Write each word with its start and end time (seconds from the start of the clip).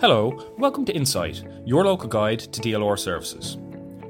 Hello, 0.00 0.54
welcome 0.56 0.86
to 0.86 0.94
Insight, 0.94 1.44
your 1.66 1.84
local 1.84 2.08
guide 2.08 2.38
to 2.38 2.60
DLR 2.62 2.98
services. 2.98 3.58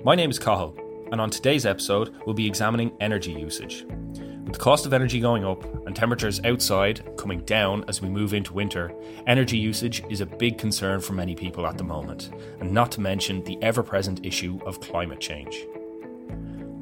My 0.04 0.14
name 0.14 0.30
is 0.30 0.38
Cathal, 0.38 0.78
and 1.10 1.20
on 1.20 1.30
today's 1.30 1.66
episode, 1.66 2.14
we'll 2.24 2.32
be 2.32 2.46
examining 2.46 2.92
energy 3.00 3.32
usage. 3.32 3.84
With 4.44 4.52
the 4.52 4.58
cost 4.60 4.86
of 4.86 4.92
energy 4.92 5.18
going 5.18 5.44
up 5.44 5.64
and 5.88 5.96
temperatures 5.96 6.40
outside 6.44 7.16
coming 7.16 7.40
down 7.40 7.84
as 7.88 8.00
we 8.00 8.08
move 8.08 8.34
into 8.34 8.52
winter, 8.52 8.94
energy 9.26 9.58
usage 9.58 10.04
is 10.08 10.20
a 10.20 10.26
big 10.26 10.58
concern 10.58 11.00
for 11.00 11.14
many 11.14 11.34
people 11.34 11.66
at 11.66 11.76
the 11.76 11.82
moment, 11.82 12.30
and 12.60 12.70
not 12.70 12.92
to 12.92 13.00
mention 13.00 13.42
the 13.42 13.60
ever 13.60 13.82
present 13.82 14.24
issue 14.24 14.60
of 14.64 14.80
climate 14.80 15.18
change. 15.18 15.66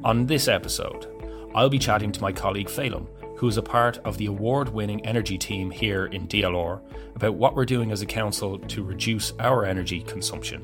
On 0.03 0.27
this 0.27 0.47
episode, 0.47 1.07
I'll 1.55 1.67
be 1.67 1.79
chatting 1.79 2.11
to 2.11 2.21
my 2.21 2.31
colleague 2.31 2.67
Feidhlim, 2.67 3.07
who 3.39 3.47
is 3.47 3.55
a 3.55 3.61
part 3.61 3.97
of 3.99 4.17
the 4.17 4.25
award 4.25 4.67
winning 4.67 5.05
energy 5.05 5.37
team 5.37 5.71
here 5.71 6.07
in 6.07 6.27
DLR, 6.27 6.81
about 7.15 7.35
what 7.35 7.55
we're 7.55 7.63
doing 7.63 7.89
as 7.89 8.01
a 8.01 8.05
council 8.05 8.59
to 8.59 8.83
reduce 8.83 9.31
our 9.39 9.63
energy 9.63 10.01
consumption. 10.01 10.61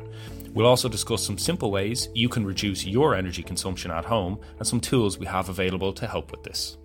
We'll 0.53 0.67
also 0.67 0.89
discuss 0.89 1.23
some 1.23 1.37
simple 1.37 1.71
ways 1.71 2.09
you 2.13 2.27
can 2.27 2.45
reduce 2.45 2.85
your 2.85 3.15
energy 3.15 3.43
consumption 3.43 3.91
at 3.91 4.03
home 4.03 4.41
and 4.59 4.67
some 4.67 4.81
tools 4.81 5.17
we 5.17 5.25
have 5.25 5.47
available 5.47 5.93
to 5.93 6.05
help 6.05 6.31
with 6.31 6.43
this. 6.43 6.77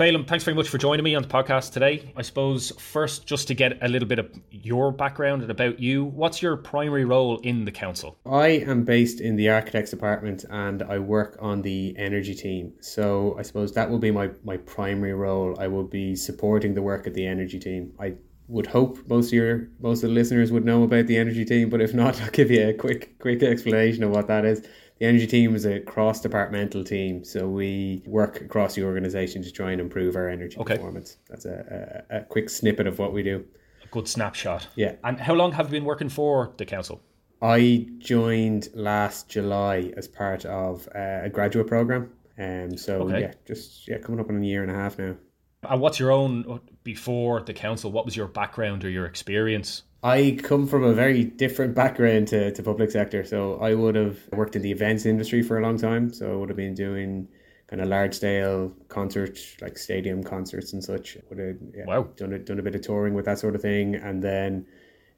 Feidhlim, 0.00 0.26
thanks 0.26 0.44
very 0.44 0.54
much 0.54 0.70
for 0.70 0.78
joining 0.78 1.04
me 1.04 1.14
on 1.14 1.20
the 1.20 1.28
podcast 1.28 1.74
today. 1.74 2.10
I 2.16 2.22
suppose 2.22 2.72
first, 2.78 3.26
just 3.26 3.46
to 3.48 3.54
get 3.54 3.76
a 3.82 3.88
little 3.88 4.08
bit 4.08 4.18
of 4.18 4.30
your 4.50 4.92
background 4.92 5.42
and 5.42 5.50
about 5.50 5.78
you, 5.78 6.06
what's 6.06 6.40
your 6.40 6.56
primary 6.56 7.04
role 7.04 7.36
in 7.40 7.66
the 7.66 7.70
council? 7.70 8.16
I 8.24 8.46
am 8.46 8.82
based 8.82 9.20
in 9.20 9.36
the 9.36 9.50
architects 9.50 9.90
department 9.90 10.46
and 10.48 10.82
I 10.84 10.98
work 10.98 11.36
on 11.38 11.60
the 11.60 11.94
energy 11.98 12.34
team. 12.34 12.72
So 12.80 13.36
I 13.38 13.42
suppose 13.42 13.74
that 13.74 13.90
will 13.90 13.98
be 13.98 14.10
my, 14.10 14.30
my 14.42 14.56
primary 14.56 15.12
role. 15.12 15.54
I 15.60 15.66
will 15.66 15.84
be 15.84 16.16
supporting 16.16 16.72
the 16.72 16.80
work 16.80 17.06
of 17.06 17.12
the 17.12 17.26
energy 17.26 17.58
team. 17.58 17.92
I 18.00 18.14
would 18.48 18.68
hope 18.68 19.06
most 19.06 19.26
of 19.26 19.32
your 19.34 19.68
most 19.80 20.02
of 20.02 20.08
the 20.08 20.14
listeners 20.14 20.50
would 20.50 20.64
know 20.64 20.82
about 20.82 21.08
the 21.08 21.18
energy 21.18 21.44
team, 21.44 21.68
but 21.68 21.82
if 21.82 21.92
not, 21.92 22.18
I'll 22.22 22.30
give 22.30 22.50
you 22.50 22.70
a 22.70 22.72
quick 22.72 23.18
quick 23.18 23.42
explanation 23.42 24.02
of 24.02 24.12
what 24.12 24.28
that 24.28 24.46
is 24.46 24.66
the 25.00 25.06
energy 25.06 25.26
team 25.26 25.56
is 25.56 25.64
a 25.64 25.80
cross 25.80 26.20
departmental 26.20 26.84
team, 26.84 27.24
so 27.24 27.48
we 27.48 28.02
work 28.06 28.42
across 28.42 28.74
the 28.74 28.84
organization 28.84 29.42
to 29.42 29.50
try 29.50 29.72
and 29.72 29.80
improve 29.80 30.14
our 30.14 30.28
energy 30.28 30.58
okay. 30.58 30.74
performance. 30.74 31.16
That's 31.28 31.46
a, 31.46 32.04
a, 32.10 32.18
a, 32.18 32.24
quick 32.24 32.50
snippet 32.50 32.86
of 32.86 32.98
what 32.98 33.14
we 33.14 33.22
do. 33.22 33.42
A 33.82 33.88
good 33.88 34.06
snapshot. 34.06 34.68
Yeah. 34.76 34.96
And 35.02 35.18
how 35.18 35.32
long 35.32 35.52
have 35.52 35.66
you 35.68 35.72
been 35.72 35.86
working 35.86 36.10
for 36.10 36.52
the 36.58 36.66
council? 36.66 37.00
I 37.40 37.88
joined 37.96 38.68
last 38.74 39.30
July 39.30 39.90
as 39.96 40.06
part 40.06 40.44
of 40.44 40.86
uh, 40.94 41.20
a 41.22 41.30
graduate 41.30 41.66
program. 41.66 42.12
Um, 42.38 42.76
so 42.76 43.02
okay. 43.04 43.20
yeah, 43.20 43.32
just 43.46 43.88
yeah, 43.88 43.96
coming 43.98 44.20
up 44.20 44.28
on 44.28 44.42
a 44.42 44.44
year 44.44 44.62
and 44.62 44.70
a 44.70 44.74
half 44.74 44.98
now. 44.98 45.16
And 45.62 45.80
what's 45.80 45.98
your 45.98 46.10
own 46.10 46.60
before 46.84 47.40
the 47.40 47.54
council? 47.54 47.90
What 47.90 48.04
was 48.04 48.16
your 48.16 48.28
background 48.28 48.84
or 48.84 48.90
your 48.90 49.06
experience? 49.06 49.82
I 50.02 50.38
come 50.42 50.66
from 50.66 50.82
a 50.84 50.94
very 50.94 51.24
different 51.24 51.74
background 51.74 52.28
to, 52.28 52.52
to 52.52 52.62
public 52.62 52.90
sector. 52.90 53.24
So 53.24 53.60
I 53.60 53.74
would 53.74 53.94
have 53.94 54.18
worked 54.32 54.56
in 54.56 54.62
the 54.62 54.70
events 54.70 55.04
industry 55.04 55.42
for 55.42 55.58
a 55.58 55.62
long 55.62 55.76
time. 55.76 56.12
So 56.12 56.32
I 56.32 56.36
would 56.36 56.48
have 56.48 56.56
been 56.56 56.74
doing 56.74 57.28
kind 57.66 57.82
of 57.82 57.88
large 57.88 58.14
scale 58.14 58.72
concerts, 58.88 59.56
like 59.60 59.76
stadium 59.76 60.24
concerts 60.24 60.72
and 60.72 60.82
such. 60.82 61.18
Would 61.28 61.38
have 61.38 61.56
yeah, 61.74 61.84
wow. 61.86 62.08
done 62.16 62.32
a, 62.32 62.38
done 62.38 62.58
a 62.58 62.62
bit 62.62 62.74
of 62.74 62.80
touring 62.80 63.14
with 63.14 63.26
that 63.26 63.38
sort 63.38 63.54
of 63.54 63.60
thing. 63.60 63.94
And 63.94 64.22
then 64.22 64.66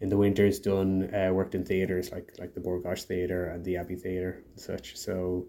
in 0.01 0.09
the 0.09 0.17
winters 0.17 0.59
done 0.59 1.15
uh, 1.15 1.31
worked 1.33 1.55
in 1.55 1.65
theatres 1.65 2.11
like 2.11 2.33
like 2.41 2.55
the 2.55 2.61
Bord 2.61 2.83
Gáis 2.83 3.05
Theatre 3.05 3.47
and 3.47 3.65
the 3.65 3.77
Abbey 3.77 3.95
Theatre 3.95 4.43
and 4.51 4.61
such. 4.61 4.97
So 4.97 5.47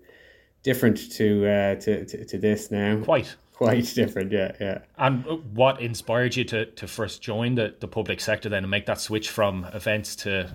different 0.62 1.12
to, 1.14 1.48
uh, 1.48 1.76
to, 1.82 2.06
to 2.06 2.26
to 2.26 2.38
this 2.38 2.70
now. 2.70 3.02
Quite 3.04 3.36
quite 3.54 3.86
different. 3.96 4.32
Yeah, 4.32 4.52
yeah. 4.60 4.80
And 4.98 5.26
what 5.56 5.82
inspired 5.82 6.36
you 6.36 6.44
to 6.46 6.66
to 6.66 6.88
first 6.88 7.22
join 7.22 7.56
the 7.56 7.76
the 7.80 7.88
public 7.88 8.20
sector 8.20 8.50
then 8.50 8.64
and 8.64 8.72
make 8.72 8.86
that 8.86 9.00
switch 9.00 9.30
from 9.30 9.66
events 9.74 10.16
to 10.18 10.50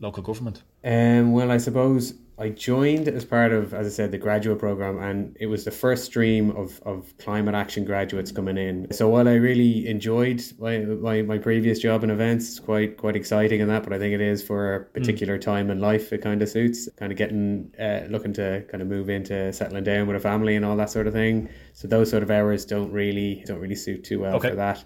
local 0.00 0.22
government? 0.22 0.62
Um, 0.84 1.32
well, 1.32 1.50
I 1.50 1.58
suppose 1.58 2.14
I 2.38 2.50
joined 2.50 3.08
as 3.08 3.24
part 3.24 3.52
of, 3.52 3.72
as 3.72 3.86
I 3.86 3.90
said, 3.90 4.12
the 4.12 4.18
graduate 4.18 4.58
program, 4.58 4.98
and 4.98 5.34
it 5.40 5.46
was 5.46 5.64
the 5.64 5.70
first 5.70 6.04
stream 6.04 6.50
of, 6.50 6.80
of 6.84 7.16
climate 7.16 7.54
action 7.54 7.84
graduates 7.84 8.30
coming 8.30 8.58
in. 8.58 8.88
So 8.92 9.08
while 9.08 9.26
I 9.26 9.34
really 9.34 9.88
enjoyed 9.88 10.42
my, 10.58 10.78
my, 10.80 11.22
my 11.22 11.38
previous 11.38 11.78
job 11.78 12.04
in 12.04 12.10
events, 12.10 12.50
it's 12.50 12.60
quite 12.60 12.98
quite 12.98 13.16
exciting 13.16 13.62
and 13.62 13.70
that, 13.70 13.84
but 13.84 13.94
I 13.94 13.98
think 13.98 14.12
it 14.12 14.20
is 14.20 14.42
for 14.42 14.74
a 14.74 14.84
particular 14.84 15.38
mm. 15.38 15.40
time 15.40 15.70
in 15.70 15.80
life. 15.80 16.12
It 16.12 16.18
kind 16.18 16.42
of 16.42 16.48
suits, 16.50 16.90
kind 16.96 17.10
of 17.10 17.16
getting 17.16 17.72
uh, 17.80 18.02
looking 18.10 18.34
to 18.34 18.66
kind 18.70 18.82
of 18.82 18.88
move 18.88 19.08
into 19.08 19.50
settling 19.54 19.84
down 19.84 20.06
with 20.06 20.16
a 20.16 20.20
family 20.20 20.56
and 20.56 20.64
all 20.64 20.76
that 20.76 20.90
sort 20.90 21.06
of 21.06 21.14
thing. 21.14 21.48
So 21.72 21.88
those 21.88 22.10
sort 22.10 22.22
of 22.22 22.30
hours 22.30 22.66
don't 22.66 22.92
really 22.92 23.44
don't 23.46 23.60
really 23.60 23.76
suit 23.76 24.04
too 24.04 24.20
well 24.20 24.36
okay. 24.36 24.50
for 24.50 24.56
that, 24.56 24.84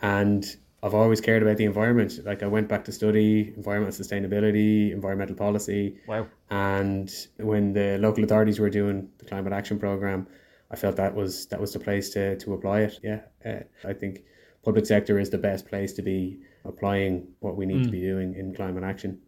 and 0.00 0.46
I've 0.82 0.94
always 0.94 1.20
cared 1.20 1.42
about 1.42 1.56
the 1.56 1.64
environment. 1.64 2.20
Like 2.24 2.42
I 2.42 2.46
went 2.46 2.68
back 2.68 2.84
to 2.84 2.92
study 2.92 3.52
environmental 3.56 4.04
sustainability, 4.04 4.92
environmental 4.92 5.34
policy. 5.34 5.98
Wow. 6.06 6.28
And 6.50 7.12
when 7.38 7.72
the 7.72 7.98
local 7.98 8.24
authorities 8.24 8.60
were 8.60 8.70
doing 8.70 9.08
the 9.18 9.24
climate 9.24 9.52
action 9.52 9.78
program, 9.78 10.26
I 10.70 10.76
felt 10.76 10.96
that 10.96 11.14
was 11.14 11.46
that 11.46 11.60
was 11.60 11.72
the 11.72 11.78
place 11.78 12.10
to 12.10 12.36
to 12.38 12.54
apply 12.54 12.80
it. 12.80 13.00
Yeah. 13.02 13.20
Uh, 13.44 13.60
I 13.84 13.94
think 13.94 14.24
public 14.64 14.86
sector 14.86 15.18
is 15.18 15.30
the 15.30 15.38
best 15.38 15.66
place 15.66 15.92
to 15.94 16.02
be 16.02 16.40
applying 16.64 17.28
what 17.40 17.56
we 17.56 17.66
need 17.66 17.82
mm. 17.82 17.84
to 17.84 17.90
be 17.90 18.00
doing 18.00 18.34
in 18.34 18.54
climate 18.54 18.84
action. 18.84 19.20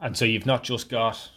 And 0.00 0.16
so 0.16 0.24
you've 0.24 0.46
not 0.46 0.62
just 0.62 0.88
got 0.88 1.30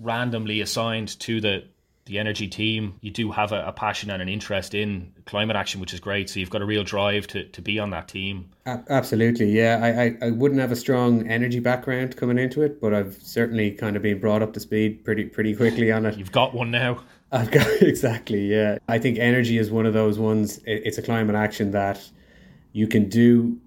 randomly 0.00 0.60
assigned 0.60 1.18
to 1.20 1.40
the 1.40 1.64
the 2.06 2.18
energy 2.18 2.46
team, 2.46 2.94
you 3.00 3.10
do 3.10 3.30
have 3.30 3.52
a, 3.52 3.64
a, 3.66 3.72
passion 3.72 4.10
and 4.10 4.20
an 4.20 4.28
interest 4.28 4.74
in 4.74 5.10
climate 5.24 5.56
action, 5.56 5.80
which 5.80 5.94
is 5.94 6.00
great. 6.00 6.28
So 6.28 6.38
you've 6.38 6.50
got 6.50 6.60
a 6.60 6.66
real 6.66 6.84
drive 6.84 7.26
to, 7.28 7.44
to 7.44 7.62
be 7.62 7.78
on 7.78 7.90
that 7.90 8.08
team. 8.08 8.50
Absolutely, 8.66 9.50
yeah. 9.50 9.80
I, 9.82 10.02
I, 10.02 10.28
I 10.28 10.30
wouldn't 10.30 10.60
have 10.60 10.70
a 10.70 10.76
strong 10.76 11.26
energy 11.30 11.60
background 11.60 12.16
coming 12.16 12.38
into 12.38 12.60
it, 12.62 12.80
but 12.80 12.92
I've 12.92 13.18
certainly 13.22 13.70
kind 13.70 13.96
of 13.96 14.02
been 14.02 14.20
brought 14.20 14.42
up 14.42 14.52
to 14.52 14.60
speed 14.60 15.04
pretty 15.04 15.24
pretty 15.24 15.56
quickly 15.56 15.90
on 15.90 16.04
it. 16.04 16.18
You've 16.18 16.32
got 16.32 16.54
one 16.54 16.70
now. 16.70 17.02
I've 17.32 17.50
got 17.50 17.66
exactly, 17.80 18.46
yeah. 18.46 18.78
I 18.86 18.98
think 18.98 19.18
energy 19.18 19.56
is 19.56 19.70
one 19.70 19.86
of 19.86 19.94
those 19.94 20.18
ones. 20.18 20.60
It's 20.66 20.98
a 20.98 21.02
climate 21.02 21.36
action 21.36 21.70
that 21.70 22.06
you 22.72 22.86
can 22.86 23.08
do 23.08 23.58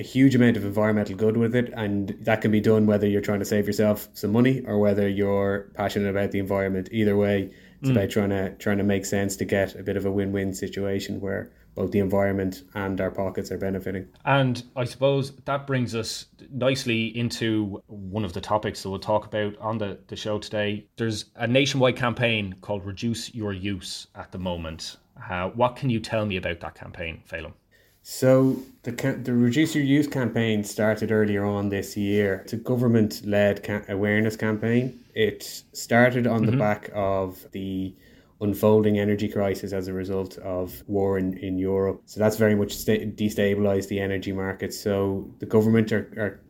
a 0.00 0.02
huge 0.02 0.34
amount 0.34 0.56
of 0.56 0.64
environmental 0.64 1.14
good 1.14 1.36
with 1.36 1.54
it, 1.54 1.70
and 1.76 2.16
that 2.22 2.40
can 2.40 2.50
be 2.50 2.60
done 2.60 2.86
whether 2.86 3.06
you're 3.06 3.20
trying 3.20 3.38
to 3.38 3.44
save 3.44 3.66
yourself 3.66 4.08
some 4.14 4.32
money 4.32 4.62
or 4.66 4.78
whether 4.78 5.06
you're 5.06 5.70
passionate 5.74 6.08
about 6.08 6.30
the 6.30 6.38
environment. 6.38 6.88
Either 6.90 7.16
way, 7.18 7.52
it's 7.80 7.90
mm. 7.90 7.92
about 7.92 8.08
trying 8.08 8.30
to 8.30 8.54
trying 8.56 8.78
to 8.78 8.84
make 8.84 9.04
sense 9.04 9.36
to 9.36 9.44
get 9.44 9.74
a 9.74 9.82
bit 9.82 9.98
of 9.98 10.06
a 10.06 10.10
win-win 10.10 10.54
situation 10.54 11.20
where 11.20 11.52
both 11.74 11.90
the 11.90 11.98
environment 11.98 12.62
and 12.74 12.98
our 13.00 13.10
pockets 13.10 13.52
are 13.52 13.58
benefiting. 13.58 14.08
And 14.24 14.62
I 14.74 14.84
suppose 14.84 15.32
that 15.44 15.66
brings 15.66 15.94
us 15.94 16.26
nicely 16.50 17.16
into 17.16 17.82
one 17.86 18.24
of 18.24 18.32
the 18.32 18.40
topics 18.40 18.82
that 18.82 18.90
we'll 18.90 18.98
talk 18.98 19.26
about 19.26 19.56
on 19.58 19.78
the, 19.78 19.98
the 20.08 20.16
show 20.16 20.38
today. 20.38 20.86
There's 20.96 21.26
a 21.36 21.46
nationwide 21.46 21.96
campaign 21.96 22.56
called 22.62 22.84
Reduce 22.84 23.34
Your 23.34 23.52
Use 23.52 24.08
at 24.14 24.32
the 24.32 24.38
moment. 24.38 24.96
Uh, 25.30 25.50
what 25.50 25.76
can 25.76 25.90
you 25.90 26.00
tell 26.00 26.26
me 26.26 26.36
about 26.38 26.60
that 26.60 26.74
campaign, 26.74 27.22
Feidhlim? 27.30 27.52
So 28.02 28.56
the 28.82 28.92
the 28.92 29.34
Reduce 29.34 29.74
Your 29.74 29.84
Use 29.84 30.06
campaign 30.06 30.64
started 30.64 31.12
earlier 31.12 31.44
on 31.44 31.68
this 31.68 31.96
year. 31.96 32.40
It's 32.44 32.52
a 32.54 32.56
government 32.56 33.22
led 33.24 33.62
ca- 33.62 33.82
awareness 33.88 34.36
campaign. 34.36 34.98
It 35.14 35.64
started 35.72 36.26
on 36.26 36.42
mm-hmm. 36.42 36.50
the 36.52 36.56
back 36.56 36.90
of 36.94 37.46
the 37.52 37.94
unfolding 38.40 38.98
energy 38.98 39.28
crisis 39.28 39.72
as 39.72 39.86
a 39.88 39.92
result 39.92 40.38
of 40.38 40.82
war 40.86 41.18
in, 41.18 41.36
in 41.38 41.58
Europe. 41.58 42.02
So 42.06 42.20
that's 42.20 42.36
very 42.36 42.54
much 42.54 42.72
sta- 42.74 43.04
destabilized 43.14 43.88
the 43.88 44.00
energy 44.00 44.32
markets. 44.32 44.80
So 44.80 45.30
the 45.38 45.46
government 45.46 45.92
are, 45.92 46.08
are 46.16 46.40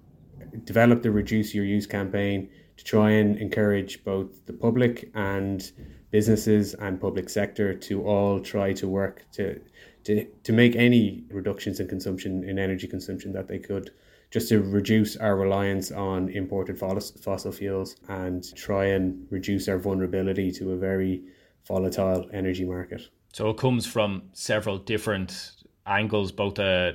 developed 0.64 1.02
the 1.02 1.10
Reduce 1.10 1.52
Your 1.52 1.64
Use 1.64 1.86
campaign 1.86 2.48
to 2.76 2.84
try 2.84 3.10
and 3.10 3.36
encourage 3.38 4.04
both 4.04 4.46
the 4.46 4.52
public 4.52 5.10
and 5.14 5.70
businesses 6.10 6.74
and 6.74 7.00
public 7.00 7.28
sector 7.28 7.74
to 7.74 8.02
all 8.02 8.40
try 8.40 8.72
to 8.72 8.88
work 8.88 9.24
to 9.32 9.60
to, 10.02 10.24
to 10.44 10.52
make 10.52 10.76
any 10.76 11.24
reductions 11.30 11.78
in 11.78 11.86
consumption 11.86 12.42
in 12.44 12.58
energy 12.58 12.86
consumption 12.86 13.32
that 13.32 13.48
they 13.48 13.58
could 13.58 13.90
just 14.30 14.48
to 14.48 14.60
reduce 14.60 15.16
our 15.16 15.36
reliance 15.36 15.90
on 15.90 16.28
imported 16.28 16.78
fossil 16.78 17.52
fuels 17.52 17.96
and 18.08 18.54
try 18.54 18.86
and 18.86 19.26
reduce 19.30 19.68
our 19.68 19.78
vulnerability 19.78 20.52
to 20.52 20.72
a 20.72 20.76
very 20.76 21.22
volatile 21.66 22.28
energy 22.32 22.64
market. 22.64 23.02
So 23.32 23.50
it 23.50 23.56
comes 23.56 23.86
from 23.86 24.22
several 24.32 24.78
different 24.78 25.52
angles, 25.84 26.30
both 26.30 26.58
uh, 26.58 26.92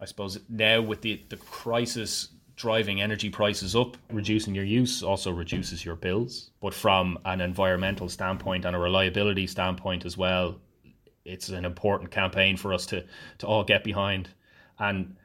I 0.00 0.04
suppose 0.06 0.40
now 0.48 0.80
with 0.80 1.02
the, 1.02 1.22
the 1.28 1.36
crisis 1.36 2.28
driving 2.60 3.00
energy 3.00 3.30
prices 3.30 3.74
up, 3.74 3.96
reducing 4.12 4.54
your 4.54 4.64
use 4.64 5.02
also 5.02 5.32
reduces 5.32 5.82
your 5.82 5.96
bills. 5.96 6.50
But 6.60 6.74
from 6.74 7.18
an 7.24 7.40
environmental 7.40 8.08
standpoint 8.10 8.66
and 8.66 8.76
a 8.76 8.78
reliability 8.78 9.46
standpoint 9.46 10.04
as 10.04 10.18
well, 10.18 10.60
it's 11.24 11.48
an 11.48 11.64
important 11.64 12.10
campaign 12.10 12.58
for 12.58 12.74
us 12.74 12.84
to 12.86 13.04
to 13.38 13.46
all 13.46 13.64
get 13.64 13.82
behind. 13.82 14.28
And 14.78 15.16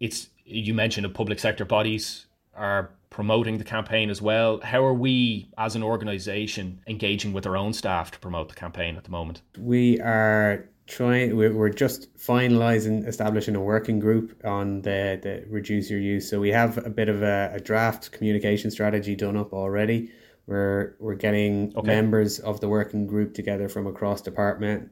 it's 0.00 0.30
you 0.44 0.74
mentioned 0.74 1.04
the 1.04 1.10
public 1.10 1.38
sector 1.38 1.64
bodies 1.64 2.26
are 2.54 2.90
promoting 3.08 3.58
the 3.58 3.64
campaign 3.64 4.10
as 4.10 4.20
well. 4.20 4.60
How 4.60 4.84
are 4.84 4.94
we 4.94 5.48
as 5.58 5.76
an 5.76 5.84
organization 5.84 6.80
engaging 6.88 7.32
with 7.32 7.46
our 7.46 7.56
own 7.56 7.72
staff 7.72 8.10
to 8.12 8.18
promote 8.18 8.48
the 8.48 8.54
campaign 8.56 8.96
at 8.96 9.04
the 9.04 9.10
moment? 9.10 9.42
We 9.56 10.00
are 10.00 10.68
trying 10.90 11.36
we're, 11.36 11.54
we're 11.54 11.70
just 11.70 12.14
finalizing 12.18 13.06
establishing 13.06 13.54
a 13.54 13.60
working 13.60 14.00
group 14.00 14.44
on 14.44 14.82
the, 14.82 15.18
the 15.22 15.44
reduce 15.48 15.88
your 15.88 16.00
use. 16.00 16.28
So 16.28 16.40
we 16.40 16.50
have 16.50 16.84
a 16.84 16.90
bit 16.90 17.08
of 17.08 17.22
a, 17.22 17.52
a 17.54 17.60
draft 17.60 18.10
communication 18.10 18.70
strategy 18.70 19.14
done 19.14 19.36
up 19.36 19.52
already. 19.52 20.10
We're 20.46 20.96
we're 20.98 21.14
getting 21.14 21.72
okay. 21.76 21.86
members 21.86 22.40
of 22.40 22.60
the 22.60 22.68
working 22.68 23.06
group 23.06 23.34
together 23.34 23.68
from 23.68 23.86
across 23.86 24.20
department 24.20 24.90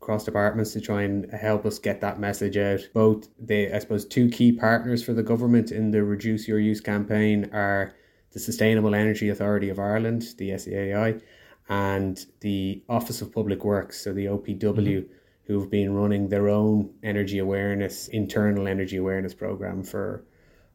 across 0.00 0.24
departments 0.24 0.72
to 0.72 0.80
try 0.80 1.02
and 1.02 1.30
help 1.30 1.66
us 1.66 1.78
get 1.78 2.00
that 2.00 2.18
message 2.18 2.56
out. 2.56 2.80
Both 2.94 3.28
the 3.38 3.74
i 3.74 3.78
suppose 3.78 4.06
two 4.06 4.30
key 4.30 4.52
partners 4.52 5.04
for 5.04 5.12
the 5.12 5.22
government 5.22 5.70
in 5.70 5.90
the 5.90 6.02
reduce 6.02 6.48
your 6.48 6.58
use 6.58 6.80
campaign 6.80 7.50
are 7.52 7.92
the 8.32 8.40
sustainable 8.40 8.94
energy 8.94 9.28
authority 9.28 9.68
of 9.68 9.78
ireland 9.78 10.34
the 10.38 10.50
seai 10.50 11.20
and 11.68 12.26
the 12.40 12.82
office 12.88 13.22
of 13.22 13.32
public 13.32 13.64
works 13.64 14.00
so 14.02 14.12
the 14.12 14.26
opw 14.26 14.58
mm-hmm 14.58 15.12
who've 15.46 15.70
been 15.70 15.94
running 15.94 16.28
their 16.28 16.48
own 16.48 16.90
energy 17.02 17.38
awareness, 17.38 18.08
internal 18.08 18.66
energy 18.66 18.96
awareness 18.96 19.34
program 19.34 19.82
for, 19.82 20.24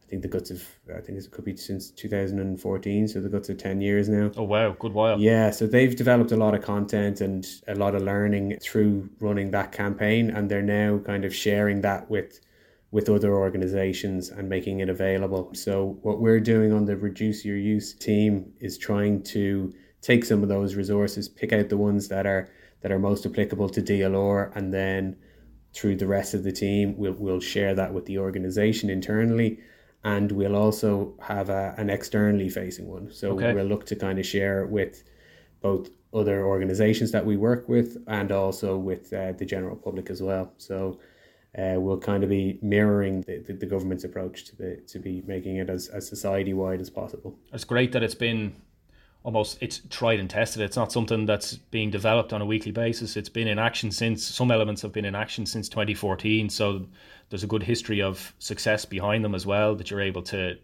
I 0.01 0.06
think 0.07 0.21
the 0.21 0.27
guts 0.27 0.50
of, 0.50 0.68
I 0.95 1.01
think 1.01 1.18
it 1.18 1.29
could 1.31 1.45
be 1.45 1.57
since 1.57 1.91
2014, 1.91 3.07
so 3.07 3.21
the 3.21 3.29
guts 3.29 3.50
of 3.50 3.57
10 3.57 3.81
years 3.81 4.07
now. 4.07 4.31
Oh, 4.38 4.44
wow, 4.44 4.75
good 4.79 4.94
while. 4.94 5.19
Yeah, 5.19 5.51
so 5.51 5.68
they've 5.68 5.95
developed 5.95 6.31
a 6.31 6.38
lot 6.38 6.56
of 6.56 6.62
content 6.62 7.21
and 7.21 7.45
a 7.68 7.75
lot 7.75 7.95
of 7.95 8.01
learning 8.03 8.59
through 8.62 9.09
running 9.19 9.51
that 9.51 9.71
campaign, 9.71 10.29
and 10.29 10.50
they're 10.50 10.62
now 10.62 11.00
kind 11.00 11.25
of 11.25 11.35
sharing 11.35 11.81
that 11.81 12.09
with 12.09 12.39
with 12.91 13.09
other 13.09 13.33
organizations 13.35 14.29
and 14.29 14.50
making 14.50 14.81
it 14.81 14.89
available. 14.89 15.50
So 15.53 15.97
what 16.01 16.19
we're 16.19 16.41
doing 16.41 16.74
on 16.74 16.85
the 16.85 16.97
reduce 16.97 17.45
your 17.45 17.57
use 17.57 17.94
team 17.94 18.51
is 18.59 18.77
trying 18.77 19.24
to 19.24 19.74
take 20.01 20.25
some 20.25 20.44
of 20.44 20.50
those 20.50 20.75
resources, 20.75 21.29
pick 21.29 21.53
out 21.53 21.69
the 21.69 21.77
ones 21.77 22.09
that 22.09 22.25
are 22.25 22.50
that 22.81 22.91
are 22.91 22.99
most 22.99 23.25
applicable 23.25 23.69
to 23.69 23.81
DLR, 23.81 24.55
and 24.55 24.73
then 24.73 25.15
through 25.73 25.95
the 25.95 26.07
rest 26.07 26.33
of 26.33 26.43
the 26.43 26.51
team, 26.51 26.95
we'll, 26.97 27.13
we'll 27.13 27.39
share 27.39 27.73
that 27.75 27.93
with 27.93 28.05
the 28.05 28.17
organization 28.17 28.89
internally. 28.89 29.59
And 30.03 30.31
we'll 30.31 30.55
also 30.55 31.13
have 31.21 31.49
a, 31.49 31.75
an 31.77 31.89
externally 31.89 32.49
facing 32.49 32.87
one. 32.87 33.11
So 33.11 33.33
okay. 33.33 33.53
we'll 33.53 33.65
look 33.65 33.85
to 33.87 33.95
kind 33.95 34.19
of 34.19 34.25
share 34.25 34.65
with 34.65 35.03
both 35.61 35.89
other 36.13 36.45
organizations 36.45 37.11
that 37.11 37.25
we 37.25 37.37
work 37.37 37.69
with 37.69 37.97
and 38.07 38.31
also 38.31 38.77
with 38.77 39.13
uh, 39.13 39.31
the 39.33 39.45
general 39.45 39.75
public 39.75 40.09
as 40.09 40.21
well. 40.21 40.51
So 40.57 40.99
uh, 41.57 41.75
we'll 41.77 41.99
kind 41.99 42.23
of 42.23 42.29
be 42.29 42.59
mirroring 42.61 43.21
the, 43.21 43.39
the, 43.39 43.53
the, 43.53 43.65
government's 43.65 44.03
approach 44.03 44.45
to 44.45 44.55
the 44.55 44.81
to 44.87 44.99
be 44.99 45.21
making 45.27 45.57
it 45.57 45.69
as, 45.69 45.87
as 45.89 46.07
society 46.07 46.53
wide 46.53 46.81
as 46.81 46.89
possible. 46.89 47.37
It's 47.53 47.65
great 47.65 47.91
that 47.91 48.03
it's 48.03 48.15
been 48.15 48.55
almost 49.23 49.57
it's 49.62 49.81
tried 49.89 50.19
and 50.19 50.29
tested. 50.29 50.62
It's 50.62 50.77
not 50.77 50.91
something 50.91 51.25
that's 51.25 51.56
being 51.56 51.91
developed 51.91 52.33
on 52.33 52.41
a 52.41 52.45
weekly 52.45 52.71
basis. 52.71 53.15
It's 53.18 53.29
been 53.29 53.47
in 53.47 53.59
action 53.59 53.91
since 53.91 54.23
some 54.23 54.51
elements 54.51 54.81
have 54.81 54.91
been 54.91 55.06
in 55.06 55.15
action 55.15 55.45
since 55.45 55.69
2014. 55.69 56.50
So 56.50 56.88
there's 57.29 57.44
a 57.44 57.47
good 57.47 57.63
history 57.63 58.01
of 58.01 58.33
success 58.39 58.85
behind 58.85 59.23
them 59.23 59.35
as 59.35 59.45
well 59.45 59.75
that 59.75 59.91
you're 59.91 60.01
able 60.01 60.23
to 60.23 60.57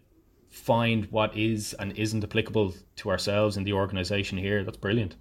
find 0.50 1.06
what 1.06 1.36
is 1.36 1.74
and 1.74 1.96
isn't 1.96 2.24
applicable 2.24 2.74
to 2.96 3.10
ourselves 3.10 3.56
in 3.56 3.64
the 3.64 3.72
organization 3.72 4.38
here. 4.38 4.64
That's 4.64 4.76
brilliant. 4.76 5.16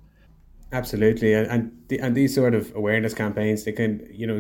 Absolutely, 0.72 1.34
and 1.34 1.72
the, 1.88 2.00
and 2.00 2.16
these 2.16 2.36
sort 2.36 2.54
of 2.54 2.76
awareness 2.76 3.14
campaigns 3.14 3.64
they 3.64 3.72
can 3.72 4.06
you 4.12 4.28
know 4.28 4.40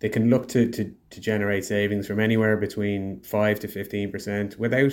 they 0.00 0.08
can 0.08 0.28
look 0.28 0.48
to 0.48 0.68
to, 0.68 0.92
to 1.10 1.20
generate 1.20 1.64
savings 1.64 2.08
from 2.08 2.18
anywhere 2.18 2.56
between 2.56 3.20
five 3.20 3.60
to 3.60 3.68
fifteen 3.68 4.10
percent 4.10 4.58
without 4.58 4.92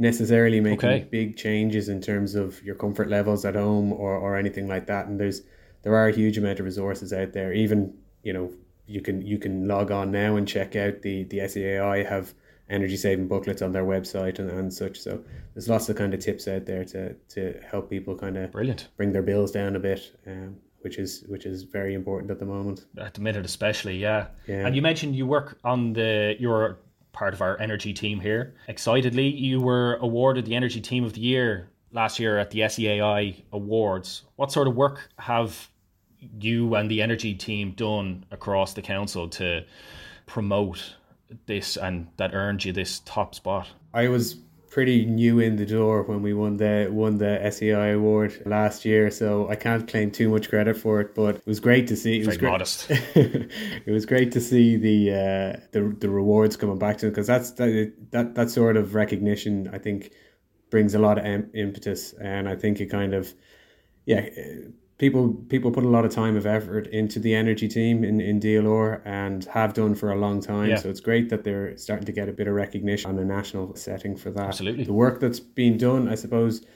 necessarily 0.00 0.60
making 0.60 0.88
okay. 0.88 1.08
big 1.08 1.36
changes 1.36 1.88
in 1.88 2.00
terms 2.00 2.34
of 2.34 2.62
your 2.62 2.74
comfort 2.74 3.08
levels 3.08 3.44
at 3.44 3.54
home 3.54 3.92
or, 3.92 4.16
or 4.16 4.36
anything 4.36 4.66
like 4.66 4.86
that. 4.86 5.06
And 5.06 5.20
there's 5.20 5.42
there 5.82 5.94
are 5.94 6.08
a 6.08 6.12
huge 6.12 6.38
amount 6.38 6.58
of 6.58 6.64
resources 6.64 7.12
out 7.12 7.32
there. 7.32 7.52
Even 7.52 7.94
you 8.22 8.32
know 8.32 8.50
you 8.86 9.02
can 9.02 9.20
you 9.20 9.38
can 9.38 9.68
log 9.68 9.90
on 9.90 10.10
now 10.10 10.36
and 10.36 10.48
check 10.48 10.74
out 10.74 11.02
the 11.02 11.24
the 11.24 11.38
SEAI 11.38 12.08
have 12.08 12.32
energy 12.70 12.96
saving 12.96 13.28
booklets 13.28 13.62
on 13.62 13.72
their 13.72 13.84
website 13.84 14.38
and, 14.38 14.50
and 14.50 14.72
such. 14.72 14.98
So 14.98 15.22
there's 15.54 15.68
lots 15.68 15.88
of 15.88 15.96
kind 15.96 16.14
of 16.14 16.20
tips 16.20 16.48
out 16.48 16.64
there 16.64 16.84
to 16.86 17.14
to 17.14 17.60
help 17.70 17.90
people 17.90 18.16
kind 18.16 18.38
of 18.38 18.50
brilliant 18.52 18.88
bring 18.96 19.12
their 19.12 19.22
bills 19.22 19.52
down 19.52 19.76
a 19.76 19.80
bit. 19.80 20.16
Um, 20.26 20.56
which 20.82 20.98
is 20.98 21.24
which 21.28 21.44
is 21.44 21.64
very 21.64 21.92
important 21.92 22.30
at 22.30 22.38
the 22.38 22.46
moment. 22.46 22.86
At 22.96 23.12
the 23.12 23.20
minute, 23.20 23.44
especially, 23.44 23.98
yeah. 23.98 24.28
yeah. 24.46 24.66
And 24.66 24.74
you 24.74 24.80
mentioned 24.80 25.14
you 25.14 25.26
work 25.26 25.58
on 25.62 25.92
the 25.92 26.36
your 26.38 26.78
part 27.12 27.34
of 27.34 27.42
our 27.42 27.58
energy 27.60 27.92
team 27.92 28.20
here. 28.20 28.54
Excitedly, 28.68 29.28
you 29.28 29.60
were 29.60 29.94
awarded 29.96 30.46
the 30.46 30.54
Energy 30.54 30.80
Team 30.80 31.04
of 31.04 31.14
the 31.14 31.20
Year 31.20 31.68
last 31.92 32.18
year 32.18 32.38
at 32.38 32.50
the 32.50 32.60
SEAI 32.60 33.42
Awards. 33.52 34.22
What 34.36 34.52
sort 34.52 34.68
of 34.68 34.76
work 34.76 35.08
have 35.18 35.68
you 36.40 36.74
and 36.74 36.90
the 36.90 37.02
energy 37.02 37.34
team 37.34 37.72
done 37.72 38.24
across 38.30 38.74
the 38.74 38.82
council 38.82 39.28
to 39.28 39.64
promote 40.26 40.94
this 41.46 41.76
and 41.76 42.08
that 42.16 42.34
earned 42.34 42.64
you 42.64 42.72
this 42.72 43.00
top 43.00 43.34
spot? 43.34 43.68
I 43.92 44.08
was 44.08 44.36
pretty 44.70 45.04
new 45.04 45.40
in 45.40 45.56
the 45.56 45.66
door 45.66 46.04
when 46.04 46.22
we 46.22 46.32
won 46.32 46.56
the 46.56 46.88
won 46.90 47.18
the 47.18 47.38
SEAI 47.42 47.96
award 47.96 48.40
last 48.46 48.84
year, 48.84 49.10
so 49.10 49.48
I 49.48 49.56
can't 49.56 49.86
claim 49.86 50.10
too 50.10 50.28
much 50.28 50.48
credit 50.48 50.76
for 50.76 51.00
it. 51.00 51.14
But 51.14 51.36
it 51.36 51.46
was 51.46 51.60
great 51.60 51.88
to 51.88 51.96
see. 51.96 52.20
It 52.20 52.26
was 52.26 52.38
great. 52.38 52.50
modest. 52.50 52.86
it 52.90 53.90
was 53.90 54.06
great 54.06 54.32
to 54.32 54.40
see 54.40 54.76
the 54.76 55.10
uh, 55.10 55.60
the 55.72 55.94
the 55.98 56.08
rewards 56.08 56.56
coming 56.56 56.78
back 56.78 56.98
to 56.98 57.08
because 57.08 57.26
that's 57.26 57.50
that, 57.52 57.92
that 58.12 58.34
that 58.36 58.50
sort 58.50 58.76
of 58.76 58.94
recognition. 58.94 59.68
I 59.72 59.78
think 59.78 60.12
brings 60.70 60.94
a 60.94 61.00
lot 61.00 61.18
of 61.18 61.24
impetus, 61.54 62.14
and 62.14 62.48
I 62.48 62.56
think 62.56 62.80
it 62.80 62.86
kind 62.86 63.12
of 63.12 63.34
yeah 64.06 64.28
people 65.00 65.32
people 65.48 65.70
put 65.70 65.82
a 65.82 65.88
lot 65.88 66.04
of 66.04 66.12
time 66.12 66.36
of 66.36 66.44
effort 66.44 66.86
into 66.88 67.18
the 67.18 67.34
energy 67.34 67.66
team 67.66 68.04
in, 68.04 68.20
in 68.20 68.38
DLR 68.38 69.00
and 69.06 69.46
have 69.46 69.72
done 69.72 69.94
for 69.94 70.12
a 70.12 70.16
long 70.16 70.42
time. 70.42 70.68
Yeah. 70.68 70.76
So 70.76 70.90
it's 70.90 71.00
great 71.00 71.30
that 71.30 71.42
they're 71.42 71.74
starting 71.78 72.04
to 72.04 72.12
get 72.12 72.28
a 72.28 72.32
bit 72.32 72.46
of 72.46 72.54
recognition 72.54 73.10
on 73.10 73.18
a 73.18 73.24
national 73.24 73.74
setting 73.76 74.14
for 74.14 74.30
that. 74.30 74.48
Absolutely. 74.48 74.84
The 74.84 74.92
work 74.92 75.18
that's 75.18 75.40
been 75.40 75.78
done, 75.78 76.06
I 76.06 76.16
suppose, 76.16 76.66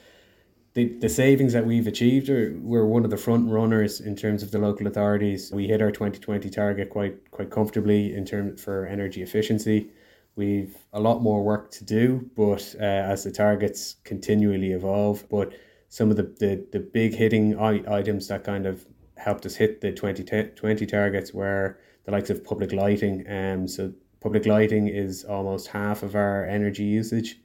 the, 0.73 0.85
the 0.97 1.07
savings 1.07 1.53
that 1.53 1.67
we've 1.67 1.85
achieved 1.85 2.27
are 2.31 2.57
we're 2.59 2.85
one 2.85 3.05
of 3.05 3.11
the 3.11 3.17
front 3.17 3.47
runners 3.51 4.01
in 4.01 4.15
terms 4.15 4.41
of 4.41 4.49
the 4.49 4.57
local 4.57 4.87
authorities. 4.87 5.51
We 5.53 5.67
hit 5.67 5.83
our 5.83 5.91
2020 5.91 6.49
target 6.49 6.89
quite 6.89 7.29
quite 7.29 7.51
comfortably 7.51 8.15
in 8.15 8.25
terms 8.25 8.59
for 8.59 8.87
energy 8.87 9.21
efficiency. 9.21 9.91
We've 10.35 10.75
a 10.91 10.99
lot 10.99 11.21
more 11.21 11.43
work 11.43 11.69
to 11.71 11.85
do, 11.85 12.27
but 12.35 12.75
uh, 12.79 12.83
as 12.83 13.23
the 13.23 13.31
targets 13.31 13.97
continually 14.03 14.71
evolve, 14.71 15.23
but 15.29 15.53
some 15.95 16.11
of 16.11 16.17
the, 16.17 16.23
the, 16.23 16.67
the 16.73 16.79
big 16.81 17.15
hitting 17.15 17.57
items 17.57 18.27
that 18.27 18.43
kind 18.43 18.65
of 18.65 18.85
helped 19.15 19.45
us 19.45 19.55
hit 19.55 19.79
the 19.79 19.93
2020 19.93 20.85
targets 20.85 21.33
were 21.33 21.79
the 22.03 22.11
likes 22.11 22.29
of 22.29 22.43
public 22.43 22.73
lighting. 22.73 23.23
Um, 23.31 23.65
so 23.65 23.93
public 24.19 24.45
lighting 24.45 24.89
is 24.89 25.23
almost 25.23 25.69
half 25.69 26.03
of 26.03 26.13
our 26.13 26.43
energy 26.47 26.83
usage. 26.83 27.39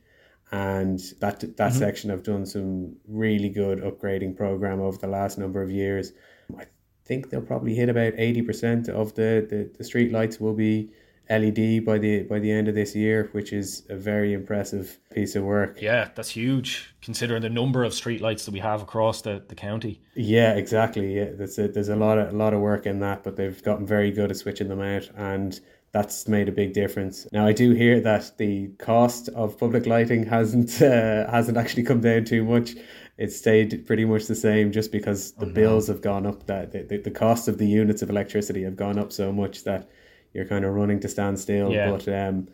And 0.50 0.98
that 1.20 1.38
that 1.38 1.56
mm-hmm. 1.56 1.78
section 1.78 2.10
have 2.10 2.24
done 2.24 2.44
some 2.44 2.96
really 3.06 3.50
good 3.50 3.82
upgrading 3.82 4.36
program 4.36 4.80
over 4.80 4.98
the 4.98 5.06
last 5.06 5.38
number 5.38 5.62
of 5.62 5.70
years. 5.70 6.10
I 6.58 6.64
think 7.04 7.30
they'll 7.30 7.42
probably 7.42 7.76
hit 7.76 7.88
about 7.88 8.14
80% 8.14 8.88
of 8.88 9.14
the, 9.14 9.46
the, 9.48 9.70
the 9.78 9.84
street 9.84 10.10
lights 10.10 10.40
will 10.40 10.54
be 10.54 10.90
LED 11.30 11.84
by 11.84 11.96
the 11.96 12.24
by 12.24 12.40
the 12.40 12.50
end 12.50 12.66
of 12.66 12.74
this 12.74 12.94
year, 12.96 13.28
which 13.32 13.52
is 13.52 13.86
a 13.88 13.96
very 13.96 14.32
impressive 14.32 14.98
piece 15.14 15.36
of 15.36 15.44
work. 15.44 15.80
Yeah, 15.80 16.10
that's 16.14 16.30
huge 16.30 16.92
considering 17.00 17.42
the 17.42 17.48
number 17.48 17.84
of 17.84 17.92
streetlights 17.92 18.44
that 18.44 18.50
we 18.50 18.58
have 18.58 18.82
across 18.82 19.22
the, 19.22 19.42
the 19.48 19.54
county. 19.54 20.02
Yeah, 20.14 20.54
exactly. 20.54 21.16
Yeah, 21.16 21.30
that's 21.34 21.56
a, 21.58 21.68
there's 21.68 21.88
a 21.88 21.96
lot 21.96 22.18
of 22.18 22.34
a 22.34 22.36
lot 22.36 22.52
of 22.52 22.60
work 22.60 22.84
in 22.84 22.98
that, 23.00 23.22
but 23.22 23.36
they've 23.36 23.62
gotten 23.62 23.86
very 23.86 24.10
good 24.10 24.30
at 24.30 24.36
switching 24.38 24.68
them 24.68 24.80
out, 24.80 25.08
and 25.16 25.58
that's 25.92 26.26
made 26.26 26.48
a 26.48 26.52
big 26.52 26.72
difference. 26.72 27.26
Now, 27.32 27.46
I 27.46 27.52
do 27.52 27.72
hear 27.72 28.00
that 28.00 28.36
the 28.38 28.68
cost 28.78 29.28
of 29.30 29.58
public 29.58 29.86
lighting 29.86 30.24
hasn't 30.26 30.82
uh, 30.82 31.30
hasn't 31.30 31.56
actually 31.56 31.84
come 31.84 32.00
down 32.00 32.24
too 32.24 32.44
much. 32.44 32.74
It's 33.18 33.36
stayed 33.36 33.86
pretty 33.86 34.04
much 34.04 34.26
the 34.26 34.34
same, 34.34 34.72
just 34.72 34.90
because 34.90 35.32
the 35.32 35.44
oh, 35.44 35.48
no. 35.48 35.54
bills 35.54 35.86
have 35.86 36.00
gone 36.00 36.26
up. 36.26 36.46
That 36.46 36.72
the, 36.72 36.98
the 36.98 37.10
cost 37.10 37.46
of 37.46 37.58
the 37.58 37.68
units 37.68 38.02
of 38.02 38.10
electricity 38.10 38.64
have 38.64 38.76
gone 38.76 38.98
up 38.98 39.12
so 39.12 39.32
much 39.32 39.62
that 39.64 39.88
you're 40.32 40.46
kind 40.46 40.64
of 40.64 40.74
running 40.74 41.00
to 41.00 41.08
stand 41.08 41.38
still. 41.38 41.70
Yeah. 41.70 41.90
But 41.90 42.08
um, 42.08 42.48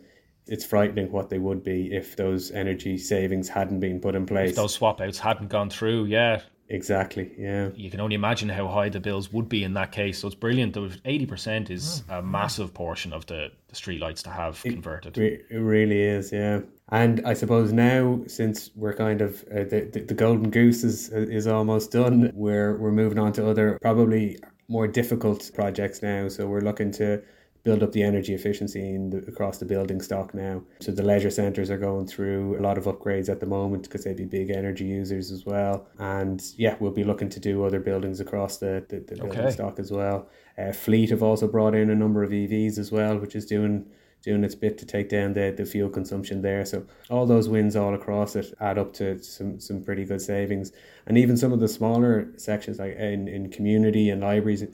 it's 0.47 0.65
frightening 0.65 1.11
what 1.11 1.29
they 1.29 1.39
would 1.39 1.63
be 1.63 1.93
if 1.93 2.15
those 2.15 2.51
energy 2.51 2.97
savings 2.97 3.49
hadn't 3.49 3.79
been 3.79 3.99
put 3.99 4.15
in 4.15 4.25
place. 4.25 4.51
If 4.51 4.55
those 4.55 4.73
swap 4.73 5.01
outs 5.01 5.19
hadn't 5.19 5.49
gone 5.49 5.69
through, 5.69 6.05
yeah. 6.05 6.41
Exactly, 6.69 7.31
yeah. 7.37 7.69
You 7.75 7.89
can 7.89 8.01
only 8.01 8.15
imagine 8.15 8.49
how 8.49 8.67
high 8.67 8.89
the 8.89 8.99
bills 8.99 9.31
would 9.31 9.47
be 9.47 9.63
in 9.63 9.73
that 9.75 9.93
case. 9.93 10.19
So 10.19 10.27
it's 10.27 10.35
brilliant. 10.35 10.75
Eighty 11.05 11.25
percent 11.25 11.69
is 11.69 12.03
a 12.09 12.21
massive 12.21 12.73
portion 12.73 13.13
of 13.13 13.25
the, 13.25 13.51
the 13.69 13.75
streetlights 13.75 14.21
to 14.23 14.31
have 14.31 14.61
it, 14.65 14.71
converted. 14.71 15.17
It 15.17 15.45
really 15.49 16.01
is, 16.01 16.33
yeah. 16.33 16.59
And 16.89 17.25
I 17.25 17.35
suppose 17.35 17.71
now, 17.71 18.21
since 18.27 18.69
we're 18.75 18.95
kind 18.95 19.21
of 19.21 19.43
uh, 19.43 19.63
the, 19.63 19.89
the, 19.93 20.01
the 20.07 20.13
golden 20.13 20.49
goose 20.49 20.83
is 20.83 21.07
is 21.09 21.47
almost 21.47 21.91
done, 21.91 22.31
we're 22.33 22.75
we're 22.77 22.91
moving 22.91 23.17
on 23.17 23.31
to 23.33 23.49
other 23.49 23.79
probably 23.81 24.37
more 24.67 24.87
difficult 24.87 25.49
projects 25.53 26.01
now. 26.01 26.27
So 26.27 26.47
we're 26.47 26.59
looking 26.59 26.91
to 26.93 27.23
build 27.63 27.83
up 27.83 27.91
the 27.91 28.03
energy 28.03 28.33
efficiency 28.33 28.79
in 28.79 29.09
the, 29.09 29.17
across 29.27 29.57
the 29.57 29.65
building 29.65 30.01
stock 30.01 30.33
now. 30.33 30.61
So 30.79 30.91
the 30.91 31.03
leisure 31.03 31.29
centres 31.29 31.69
are 31.69 31.77
going 31.77 32.07
through 32.07 32.57
a 32.59 32.61
lot 32.61 32.77
of 32.77 32.85
upgrades 32.85 33.29
at 33.29 33.39
the 33.39 33.45
moment 33.45 33.83
because 33.83 34.03
they'd 34.03 34.15
be 34.15 34.25
big 34.25 34.49
energy 34.49 34.85
users 34.85 35.31
as 35.31 35.45
well. 35.45 35.87
And 35.99 36.41
yeah, 36.55 36.75
we'll 36.79 36.91
be 36.91 37.03
looking 37.03 37.29
to 37.29 37.39
do 37.39 37.63
other 37.63 37.79
buildings 37.79 38.19
across 38.19 38.57
the, 38.57 38.85
the, 38.89 38.99
the 38.99 39.15
building 39.15 39.39
okay. 39.39 39.51
stock 39.51 39.79
as 39.79 39.91
well. 39.91 40.29
Uh, 40.57 40.71
Fleet 40.71 41.09
have 41.09 41.23
also 41.23 41.47
brought 41.47 41.75
in 41.75 41.89
a 41.89 41.95
number 41.95 42.23
of 42.23 42.31
EVs 42.31 42.77
as 42.77 42.91
well, 42.91 43.17
which 43.17 43.35
is 43.35 43.45
doing 43.45 43.85
doing 44.23 44.43
its 44.43 44.55
bit 44.55 44.77
to 44.77 44.85
take 44.85 45.09
down 45.09 45.33
the, 45.33 45.53
the 45.55 45.65
fuel 45.65 45.89
consumption 45.89 46.41
there. 46.41 46.65
So 46.65 46.85
all 47.09 47.25
those 47.25 47.47
wins 47.47 47.75
all 47.75 47.93
across 47.93 48.35
it 48.35 48.53
add 48.59 48.77
up 48.77 48.91
to 48.93 49.21
some, 49.23 49.59
some 49.59 49.83
pretty 49.83 50.05
good 50.05 50.21
savings. 50.21 50.71
And 51.05 51.17
even 51.17 51.37
some 51.37 51.53
of 51.53 51.59
the 51.59 51.67
smaller 51.67 52.33
sections 52.35 52.79
like 52.79 52.95
in, 52.97 53.27
in 53.27 53.49
community 53.49 54.09
and 54.09 54.21
libraries 54.21 54.65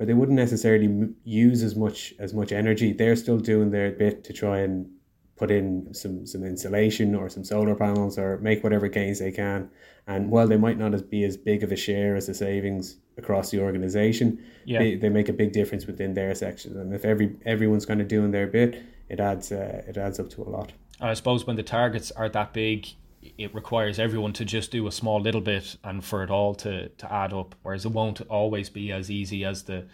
where 0.00 0.06
they 0.06 0.14
wouldn't 0.14 0.36
necessarily 0.36 1.10
use 1.24 1.62
as 1.62 1.76
much 1.76 2.14
as 2.18 2.32
much 2.32 2.52
energy, 2.52 2.94
they're 2.94 3.14
still 3.14 3.36
doing 3.36 3.70
their 3.70 3.92
bit 3.92 4.24
to 4.24 4.32
try 4.32 4.60
and 4.60 4.90
put 5.36 5.50
in 5.50 5.92
some 5.92 6.24
some 6.26 6.42
insulation 6.42 7.14
or 7.14 7.28
some 7.28 7.44
solar 7.44 7.74
panels 7.74 8.18
or 8.18 8.38
make 8.38 8.64
whatever 8.64 8.88
gains 8.88 9.18
they 9.18 9.30
can. 9.30 9.68
And 10.06 10.30
while 10.30 10.48
they 10.48 10.56
might 10.56 10.78
not 10.78 11.10
be 11.10 11.24
as 11.24 11.36
big 11.36 11.62
of 11.62 11.70
a 11.70 11.76
share 11.76 12.16
as 12.16 12.28
the 12.28 12.32
savings 12.32 12.96
across 13.18 13.50
the 13.50 13.60
organization, 13.60 14.42
yeah. 14.64 14.78
they, 14.78 14.96
they 14.96 15.10
make 15.10 15.28
a 15.28 15.34
big 15.34 15.52
difference 15.52 15.86
within 15.86 16.14
their 16.14 16.34
sections. 16.34 16.76
And 16.76 16.94
if 16.94 17.04
every 17.04 17.36
everyone's 17.44 17.84
kind 17.84 18.00
of 18.00 18.08
doing 18.08 18.30
their 18.30 18.46
bit, 18.46 18.82
it 19.10 19.20
adds 19.20 19.52
uh, 19.52 19.82
it 19.86 19.98
adds 19.98 20.18
up 20.18 20.30
to 20.30 20.42
a 20.42 20.48
lot. 20.48 20.72
I 20.98 21.12
suppose 21.12 21.46
when 21.46 21.56
the 21.56 21.62
targets 21.62 22.10
are 22.12 22.30
that 22.30 22.54
big, 22.54 22.88
it 23.22 23.54
requires 23.54 23.98
everyone 23.98 24.32
to 24.34 24.44
just 24.44 24.70
do 24.70 24.86
a 24.86 24.92
small 24.92 25.20
little 25.20 25.40
bit 25.40 25.76
and 25.84 26.04
for 26.04 26.22
it 26.22 26.30
all 26.30 26.54
to, 26.54 26.88
to 26.88 27.12
add 27.12 27.32
up. 27.32 27.54
Whereas 27.62 27.84
it 27.84 27.92
won't 27.92 28.20
always 28.22 28.70
be 28.70 28.92
as 28.92 29.10
easy 29.10 29.44
as 29.44 29.64
the 29.64 29.86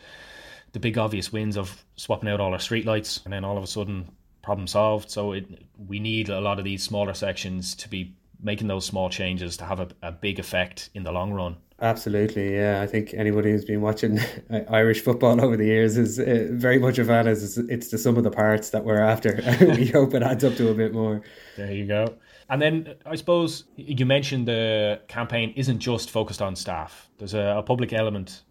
the 0.73 0.81
big 0.81 0.99
obvious 0.99 1.33
wins 1.33 1.57
of 1.57 1.85
swapping 1.95 2.29
out 2.29 2.41
all 2.41 2.53
our 2.53 2.59
streetlights 2.59 3.25
and 3.25 3.33
then 3.33 3.45
all 3.45 3.57
of 3.57 3.65
a 3.65 3.67
sudden 3.67 4.11
problem 4.43 4.67
solved. 4.67 5.11
So 5.11 5.33
it 5.33 5.47
we 5.77 5.99
need 5.99 6.29
a 6.29 6.41
lot 6.41 6.59
of 6.59 6.65
these 6.65 6.83
smaller 6.83 7.15
sections 7.15 7.75
to 7.77 7.89
be 7.89 8.15
making 8.41 8.69
those 8.69 8.85
small 8.85 9.09
changes 9.09 9.57
to 9.57 9.65
have 9.65 9.81
a, 9.81 9.89
a 10.03 10.13
big 10.13 10.39
effect 10.39 10.91
in 10.95 11.03
the 11.03 11.13
long 11.13 11.33
run. 11.33 11.57
Absolutely, 11.81 12.55
yeah. 12.55 12.81
I 12.81 12.87
think 12.87 13.13
anybody 13.13 13.51
who's 13.51 13.67
been 13.67 13.83
watching 13.83 14.19
Irish 14.71 15.03
football 15.03 15.39
over 15.45 15.59
the 15.59 15.67
years 15.67 15.99
is 15.99 16.19
uh, 16.19 16.49
very 16.51 16.79
much 16.79 16.99
a 16.99 17.05
fan. 17.05 17.29
As 17.29 17.59
it's 17.59 17.89
the 17.89 17.99
sum 17.99 18.17
of 18.17 18.25
the 18.25 18.31
parts 18.31 18.71
that 18.71 18.85
we're 18.85 19.03
after. 19.03 19.43
we 19.61 19.87
hope 19.93 20.15
it 20.15 20.23
adds 20.23 20.43
up 20.43 20.55
to 20.57 20.71
a 20.71 20.75
bit 20.75 20.95
more. 20.95 21.21
There 21.57 21.73
you 21.73 21.87
go. 21.87 22.15
And 22.49 22.63
then 22.63 22.95
I 23.05 23.17
suppose 23.17 23.65
you 23.77 24.07
mentioned 24.07 24.49
the 24.49 25.03
campaign 25.09 25.53
isn't 25.55 25.81
just 25.81 26.11
focused 26.11 26.41
on 26.41 26.57
staff. 26.57 27.11
There's 27.19 27.35
a, 27.35 27.57
a 27.59 27.63
public 27.63 27.93
element, 27.93 28.45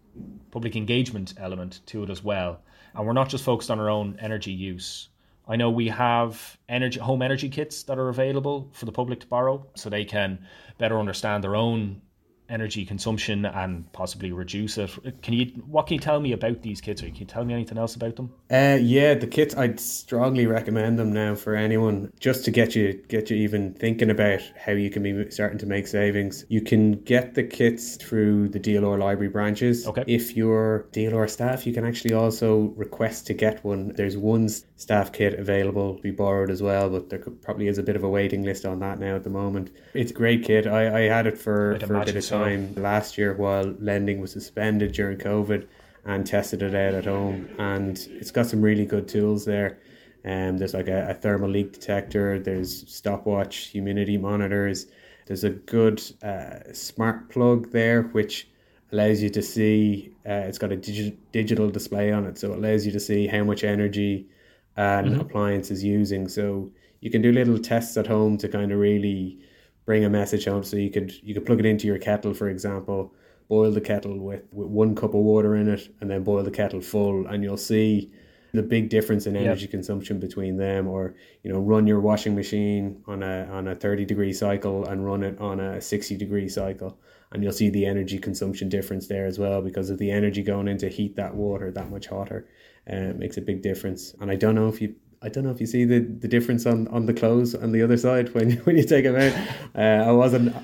public 0.52 0.76
engagement 0.76 1.34
element 1.38 1.80
to 1.86 2.04
it 2.04 2.10
as 2.10 2.22
well. 2.22 2.60
And 2.94 3.06
we're 3.06 3.12
not 3.12 3.28
just 3.28 3.42
focused 3.42 3.72
on 3.72 3.80
our 3.80 3.90
own 3.90 4.18
energy 4.20 4.52
use. 4.52 5.08
I 5.48 5.56
know 5.56 5.70
we 5.70 5.88
have 5.88 6.58
energy 6.68 7.00
home 7.00 7.22
energy 7.22 7.48
kits 7.48 7.82
that 7.84 7.98
are 7.98 8.08
available 8.08 8.68
for 8.72 8.84
the 8.84 8.92
public 8.92 9.20
to 9.20 9.26
borrow 9.26 9.66
so 9.74 9.88
they 9.88 10.04
can 10.04 10.46
better 10.78 10.98
understand 10.98 11.42
their 11.42 11.56
own 11.56 12.02
energy 12.48 12.84
consumption 12.84 13.44
and 13.44 13.90
possibly 13.92 14.32
reduce 14.32 14.78
it. 14.78 14.90
Can 15.22 15.34
you 15.34 15.46
what 15.66 15.86
can 15.86 15.94
you 15.94 16.00
tell 16.00 16.20
me 16.20 16.32
about 16.32 16.62
these 16.62 16.80
kits 16.80 17.02
or 17.02 17.06
can 17.06 17.16
you 17.16 17.26
tell 17.26 17.44
me 17.44 17.54
anything 17.54 17.78
else 17.78 17.94
about 17.94 18.16
them? 18.16 18.32
Uh, 18.50 18.78
yeah, 18.80 19.14
the 19.14 19.26
kits 19.26 19.56
I'd 19.56 19.80
strongly 19.80 20.46
recommend 20.46 20.98
them 20.98 21.12
now 21.12 21.34
for 21.34 21.54
anyone 21.54 22.12
just 22.20 22.44
to 22.44 22.50
get 22.50 22.74
you 22.74 23.02
get 23.08 23.30
you 23.30 23.36
even 23.36 23.74
thinking 23.74 24.10
about 24.10 24.40
how 24.56 24.72
you 24.72 24.90
can 24.90 25.02
be 25.02 25.30
starting 25.30 25.58
to 25.58 25.66
make 25.66 25.86
savings. 25.86 26.44
You 26.48 26.60
can 26.60 26.92
get 27.02 27.34
the 27.34 27.44
kits 27.44 27.96
through 27.96 28.48
the 28.50 28.60
DLR 28.60 28.98
library 28.98 29.30
branches. 29.30 29.86
Okay. 29.86 30.04
If 30.06 30.36
you're 30.36 30.86
DLR 30.92 31.28
staff, 31.28 31.66
you 31.66 31.72
can 31.72 31.84
actually 31.84 32.14
also 32.14 32.72
request 32.76 33.26
to 33.26 33.34
get 33.34 33.64
one. 33.64 33.88
There's 33.88 34.16
one 34.16 34.48
staff 34.76 35.10
kit 35.10 35.38
available 35.38 35.94
to 35.94 36.02
be 36.02 36.10
borrowed 36.10 36.50
as 36.50 36.62
well, 36.62 36.90
but 36.90 37.08
there 37.08 37.18
probably 37.18 37.66
is 37.66 37.78
a 37.78 37.82
bit 37.82 37.96
of 37.96 38.04
a 38.04 38.08
waiting 38.08 38.42
list 38.44 38.66
on 38.66 38.78
that 38.80 38.98
now 38.98 39.16
at 39.16 39.24
the 39.24 39.30
moment. 39.30 39.70
It's 39.94 40.10
a 40.10 40.14
great 40.14 40.44
kit. 40.44 40.66
I, 40.66 41.04
I 41.04 41.08
had 41.08 41.26
it 41.26 41.38
for, 41.38 41.78
for 41.80 41.96
a 41.96 42.04
bit 42.04 42.16
of 42.16 42.26
time 42.26 42.74
time 42.74 42.82
last 42.82 43.16
year 43.16 43.34
while 43.34 43.74
lending 43.80 44.20
was 44.20 44.32
suspended 44.32 44.92
during 44.92 45.18
COVID 45.18 45.66
and 46.04 46.26
tested 46.26 46.62
it 46.62 46.74
out 46.74 46.94
at 46.94 47.06
home. 47.06 47.48
And 47.58 47.98
it's 48.12 48.30
got 48.30 48.46
some 48.46 48.62
really 48.62 48.84
good 48.84 49.08
tools 49.08 49.44
there. 49.44 49.78
Um, 50.24 50.58
there's 50.58 50.74
like 50.74 50.88
a, 50.88 51.10
a 51.10 51.14
thermal 51.14 51.48
leak 51.48 51.72
detector, 51.72 52.38
there's 52.38 52.92
stopwatch 52.92 53.68
humidity 53.68 54.18
monitors, 54.18 54.86
there's 55.26 55.44
a 55.44 55.50
good 55.50 56.02
uh, 56.22 56.72
smart 56.72 57.30
plug 57.30 57.70
there, 57.70 58.02
which 58.02 58.48
allows 58.92 59.22
you 59.22 59.30
to 59.30 59.42
see, 59.42 60.12
uh, 60.28 60.32
it's 60.48 60.58
got 60.58 60.72
a 60.72 60.76
digi- 60.76 61.16
digital 61.30 61.70
display 61.70 62.12
on 62.12 62.26
it, 62.26 62.38
so 62.38 62.52
it 62.52 62.58
allows 62.58 62.84
you 62.84 62.92
to 62.92 63.00
see 63.00 63.28
how 63.28 63.44
much 63.44 63.62
energy 63.62 64.28
an 64.76 65.06
mm-hmm. 65.06 65.20
appliance 65.20 65.70
is 65.70 65.82
using. 65.82 66.28
So 66.28 66.70
you 67.00 67.10
can 67.10 67.22
do 67.22 67.32
little 67.32 67.58
tests 67.58 67.96
at 67.96 68.06
home 68.06 68.36
to 68.38 68.48
kind 68.48 68.72
of 68.72 68.78
really 68.78 69.38
bring 69.84 70.04
a 70.04 70.10
message 70.10 70.44
home. 70.46 70.64
So 70.64 70.76
you 70.76 70.90
could 70.90 71.12
you 71.22 71.34
could 71.34 71.46
plug 71.46 71.60
it 71.60 71.66
into 71.66 71.86
your 71.86 71.98
kettle, 71.98 72.34
for 72.34 72.48
example, 72.48 73.14
boil 73.48 73.70
the 73.70 73.80
kettle 73.80 74.18
with, 74.18 74.42
with 74.52 74.68
one 74.68 74.94
cup 74.94 75.14
of 75.14 75.20
water 75.20 75.54
in 75.56 75.68
it, 75.68 75.94
and 76.00 76.10
then 76.10 76.24
boil 76.24 76.42
the 76.42 76.50
kettle 76.50 76.80
full, 76.80 77.26
and 77.26 77.42
you'll 77.42 77.56
see 77.56 78.12
the 78.52 78.62
big 78.62 78.88
difference 78.88 79.26
in 79.26 79.36
energy 79.36 79.62
yep. 79.62 79.70
consumption 79.70 80.18
between 80.18 80.56
them. 80.56 80.88
Or 80.88 81.14
you 81.42 81.52
know, 81.52 81.60
run 81.60 81.86
your 81.86 82.00
washing 82.00 82.34
machine 82.34 83.02
on 83.06 83.22
a 83.22 83.46
on 83.50 83.68
a 83.68 83.74
thirty 83.74 84.04
degree 84.04 84.32
cycle 84.32 84.84
and 84.86 85.06
run 85.06 85.22
it 85.22 85.38
on 85.40 85.60
a 85.60 85.80
sixty 85.80 86.16
degree 86.16 86.48
cycle, 86.48 86.98
and 87.32 87.42
you'll 87.42 87.52
see 87.52 87.70
the 87.70 87.86
energy 87.86 88.18
consumption 88.18 88.68
difference 88.68 89.06
there 89.06 89.26
as 89.26 89.38
well 89.38 89.62
because 89.62 89.90
of 89.90 89.98
the 89.98 90.10
energy 90.10 90.42
going 90.42 90.68
in 90.68 90.78
to 90.78 90.88
heat 90.88 91.16
that 91.16 91.34
water 91.34 91.70
that 91.70 91.90
much 91.90 92.08
hotter. 92.08 92.48
Uh, 92.90 93.12
makes 93.16 93.36
a 93.36 93.40
big 93.40 93.62
difference. 93.62 94.14
And 94.20 94.30
I 94.30 94.36
don't 94.36 94.54
know 94.54 94.68
if 94.68 94.80
you 94.80 94.94
I 95.22 95.28
don't 95.28 95.44
know 95.44 95.50
if 95.50 95.60
you 95.60 95.66
see 95.66 95.84
the, 95.84 95.98
the 95.98 96.28
difference 96.28 96.66
on, 96.66 96.86
on 96.88 97.06
the 97.06 97.14
clothes 97.14 97.54
on 97.54 97.72
the 97.72 97.82
other 97.82 97.96
side 97.96 98.32
when 98.34 98.52
when 98.64 98.76
you 98.76 98.84
take 98.84 99.04
them 99.04 99.16
out. 99.16 99.32
Uh, 99.74 100.08
I 100.08 100.12
wasn't. 100.12 100.54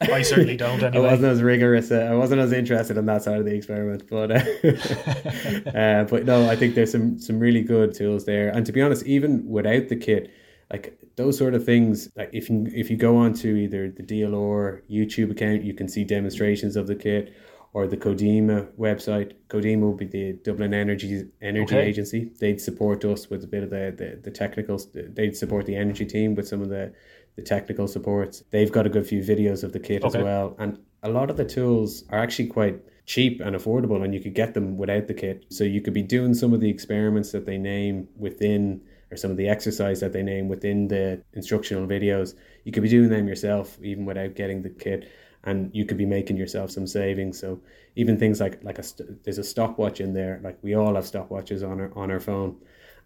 I 0.00 0.22
certainly 0.22 0.56
don't. 0.66 0.82
Anyway. 0.82 1.06
I 1.06 1.10
wasn't 1.10 1.32
as 1.32 1.42
rigorous. 1.42 1.90
Uh, 1.90 2.08
I 2.10 2.14
wasn't 2.14 2.40
as 2.40 2.52
interested 2.52 2.96
in 2.96 3.06
that 3.06 3.22
side 3.22 3.38
of 3.38 3.44
the 3.44 3.54
experiment, 3.54 4.08
but 4.08 4.30
uh, 4.30 5.70
uh, 5.78 6.04
but 6.04 6.24
no, 6.24 6.48
I 6.48 6.56
think 6.56 6.74
there's 6.74 6.92
some 6.92 7.18
some 7.18 7.38
really 7.38 7.62
good 7.62 7.94
tools 7.94 8.24
there. 8.24 8.48
And 8.48 8.64
to 8.66 8.72
be 8.72 8.80
honest, 8.80 9.04
even 9.06 9.46
without 9.48 9.88
the 9.88 9.96
kit, 9.96 10.30
like 10.70 10.98
those 11.16 11.36
sort 11.36 11.54
of 11.54 11.64
things, 11.64 12.08
like 12.16 12.30
if 12.32 12.48
you 12.48 12.68
if 12.74 12.90
you 12.90 12.96
go 12.96 13.16
onto 13.16 13.54
either 13.56 13.90
the 13.90 14.02
DLR 14.02 14.82
YouTube 14.90 15.30
account, 15.30 15.62
you 15.62 15.74
can 15.74 15.88
see 15.88 16.04
demonstrations 16.04 16.76
of 16.76 16.86
the 16.86 16.96
kit, 16.96 17.34
or 17.72 17.86
the 17.86 17.96
Codema 17.96 18.66
website. 18.78 19.34
Codema 19.48 19.82
will 19.82 19.94
be 19.94 20.06
the 20.06 20.32
Dublin 20.44 20.74
Energy 20.74 21.28
Energy 21.42 21.76
okay. 21.76 21.86
Agency. 21.86 22.30
They'd 22.40 22.60
support 22.60 23.04
us 23.04 23.28
with 23.28 23.44
a 23.44 23.46
bit 23.46 23.62
of 23.62 23.70
the, 23.70 23.94
the, 23.96 24.20
the 24.22 24.30
technicals. 24.30 24.88
They'd 24.92 25.36
support 25.36 25.66
the 25.66 25.76
energy 25.76 26.06
team 26.06 26.34
with 26.34 26.48
some 26.48 26.62
of 26.62 26.68
the, 26.68 26.92
the 27.36 27.42
technical 27.42 27.86
supports. 27.86 28.42
They've 28.50 28.72
got 28.72 28.86
a 28.86 28.88
good 28.88 29.06
few 29.06 29.22
videos 29.22 29.62
of 29.62 29.72
the 29.72 29.80
kit 29.80 30.04
okay. 30.04 30.18
as 30.18 30.24
well. 30.24 30.56
And 30.58 30.78
a 31.02 31.10
lot 31.10 31.30
of 31.30 31.36
the 31.36 31.44
tools 31.44 32.04
are 32.10 32.18
actually 32.18 32.48
quite 32.48 32.80
cheap 33.06 33.40
and 33.40 33.54
affordable 33.54 34.04
and 34.04 34.12
you 34.12 34.20
could 34.20 34.34
get 34.34 34.54
them 34.54 34.76
without 34.76 35.06
the 35.06 35.14
kit. 35.14 35.44
So 35.50 35.62
you 35.64 35.80
could 35.80 35.94
be 35.94 36.02
doing 36.02 36.34
some 36.34 36.52
of 36.52 36.60
the 36.60 36.68
experiments 36.68 37.30
that 37.32 37.46
they 37.46 37.56
name 37.56 38.08
within 38.16 38.80
or 39.10 39.16
some 39.16 39.30
of 39.30 39.36
the 39.36 39.48
exercise 39.48 40.00
that 40.00 40.12
they 40.12 40.22
name 40.22 40.48
within 40.48 40.88
the 40.88 41.22
instructional 41.34 41.86
videos. 41.86 42.34
You 42.64 42.72
could 42.72 42.82
be 42.82 42.88
doing 42.88 43.08
them 43.08 43.28
yourself 43.28 43.78
even 43.80 44.04
without 44.04 44.34
getting 44.34 44.62
the 44.62 44.70
kit 44.70 45.08
and 45.46 45.70
you 45.72 45.86
could 45.86 45.96
be 45.96 46.04
making 46.04 46.36
yourself 46.36 46.70
some 46.70 46.86
savings. 46.86 47.38
So 47.40 47.60
even 47.94 48.18
things 48.18 48.40
like 48.40 48.62
like 48.62 48.78
a 48.78 48.84
there's 49.22 49.38
a 49.38 49.44
stopwatch 49.44 50.00
in 50.00 50.12
there. 50.12 50.40
Like 50.42 50.58
we 50.62 50.74
all 50.74 50.96
have 50.96 51.04
stopwatches 51.04 51.66
on 51.66 51.80
our 51.80 51.92
on 51.96 52.10
our 52.10 52.20
phone, 52.20 52.56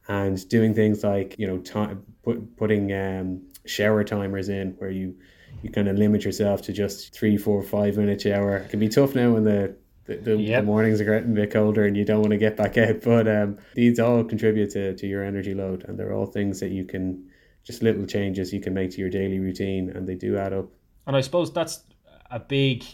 and 0.09 0.49
doing 0.49 0.75
things 0.75 1.04
like 1.04 1.37
you 1.38 1.47
know 1.47 1.59
time 1.59 2.02
put, 2.25 2.56
putting 2.56 2.92
um, 2.92 3.42
shower 3.66 4.02
timers 4.02 4.49
in 4.49 4.73
where 4.78 4.90
you 4.90 5.14
you 5.62 5.70
kind 5.70 5.88
of 5.88 5.97
limit 5.97 6.25
yourself 6.25 6.62
to 6.62 6.73
just 6.73 7.14
three, 7.14 7.37
four, 7.37 7.62
five 7.62 7.97
minute 7.97 8.23
shower. 8.23 8.56
It 8.56 8.70
can 8.70 8.80
be 8.80 8.88
tough 8.88 9.14
now 9.14 9.32
when 9.32 9.44
the 9.44 9.76
the, 10.06 10.16
the, 10.16 10.37
yep. 10.37 10.62
the, 10.62 10.66
mornings 10.66 11.00
are 11.00 11.04
getting 11.04 11.32
a 11.32 11.35
bit 11.35 11.52
colder 11.52 11.85
and 11.85 11.97
you 11.97 12.04
don't 12.04 12.20
want 12.20 12.32
to 12.32 12.38
get 12.38 12.56
back 12.56 12.76
out. 12.78 13.02
But 13.02 13.28
um, 13.28 13.59
these 13.75 14.00
all 14.00 14.25
contribute 14.25 14.70
to, 14.70 14.97
to 14.97 15.06
your 15.06 15.23
energy 15.23 15.54
load, 15.54 15.85
and 15.87 15.97
they're 15.97 16.12
all 16.12 16.26
things 16.26 16.59
that 16.61 16.70
you 16.70 16.85
can 16.85 17.30
just 17.62 17.82
little 17.82 18.06
changes 18.06 18.52
you 18.52 18.61
can 18.61 18.75
make 18.75 18.90
to 18.92 18.99
your 18.99 19.11
daily 19.11 19.38
routine, 19.38 19.90
and 19.90 20.09
they 20.09 20.14
do 20.14 20.38
add 20.38 20.52
up. 20.54 20.66
And 21.06 21.14
I 21.16 21.20
suppose 21.20 21.52
that's 21.52 21.85
a 22.31 22.39
big 22.39 22.85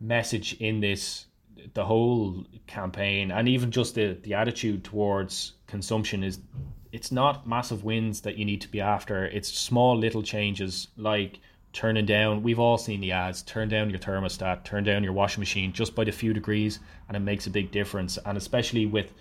message 0.00 0.54
in 0.60 0.80
this 0.80 1.26
the 1.74 1.84
whole 1.84 2.44
campaign 2.66 3.30
and 3.30 3.48
even 3.48 3.70
just 3.70 3.94
the 3.94 4.18
the 4.22 4.34
attitude 4.34 4.82
towards 4.82 5.54
consumption 5.66 6.24
is 6.24 6.40
it's 6.92 7.12
not 7.12 7.46
massive 7.46 7.84
wins 7.84 8.20
that 8.22 8.36
you 8.36 8.44
need 8.44 8.60
to 8.60 8.68
be 8.68 8.80
after. 8.80 9.26
It's 9.26 9.48
small 9.48 9.96
little 9.96 10.22
changes 10.22 10.88
like 10.96 11.38
turning 11.72 12.04
down 12.04 12.42
we've 12.42 12.58
all 12.58 12.76
seen 12.76 13.00
the 13.00 13.12
ads 13.12 13.42
turn 13.42 13.68
down 13.68 13.88
your 13.90 13.98
thermostat 14.00 14.64
turn 14.64 14.82
down 14.82 15.04
your 15.04 15.12
washing 15.12 15.40
machine 15.40 15.72
just 15.72 15.94
by 15.94 16.02
the 16.02 16.10
few 16.10 16.32
degrees 16.32 16.80
and 17.06 17.16
it 17.16 17.20
makes 17.20 17.46
a 17.46 17.50
big 17.50 17.70
difference. 17.70 18.18
And 18.24 18.36
especially 18.36 18.86
with 18.86 19.12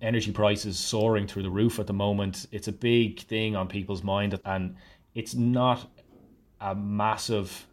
energy 0.00 0.32
prices 0.32 0.78
soaring 0.78 1.26
through 1.26 1.42
the 1.42 1.50
roof 1.50 1.78
at 1.78 1.86
the 1.86 1.92
moment 1.92 2.46
it's 2.52 2.68
a 2.68 2.72
big 2.72 3.20
thing 3.20 3.56
on 3.56 3.68
people's 3.68 4.02
mind 4.02 4.38
and 4.44 4.76
it's 5.14 5.34
not 5.34 5.86
a 6.60 6.74
massive 6.74 7.66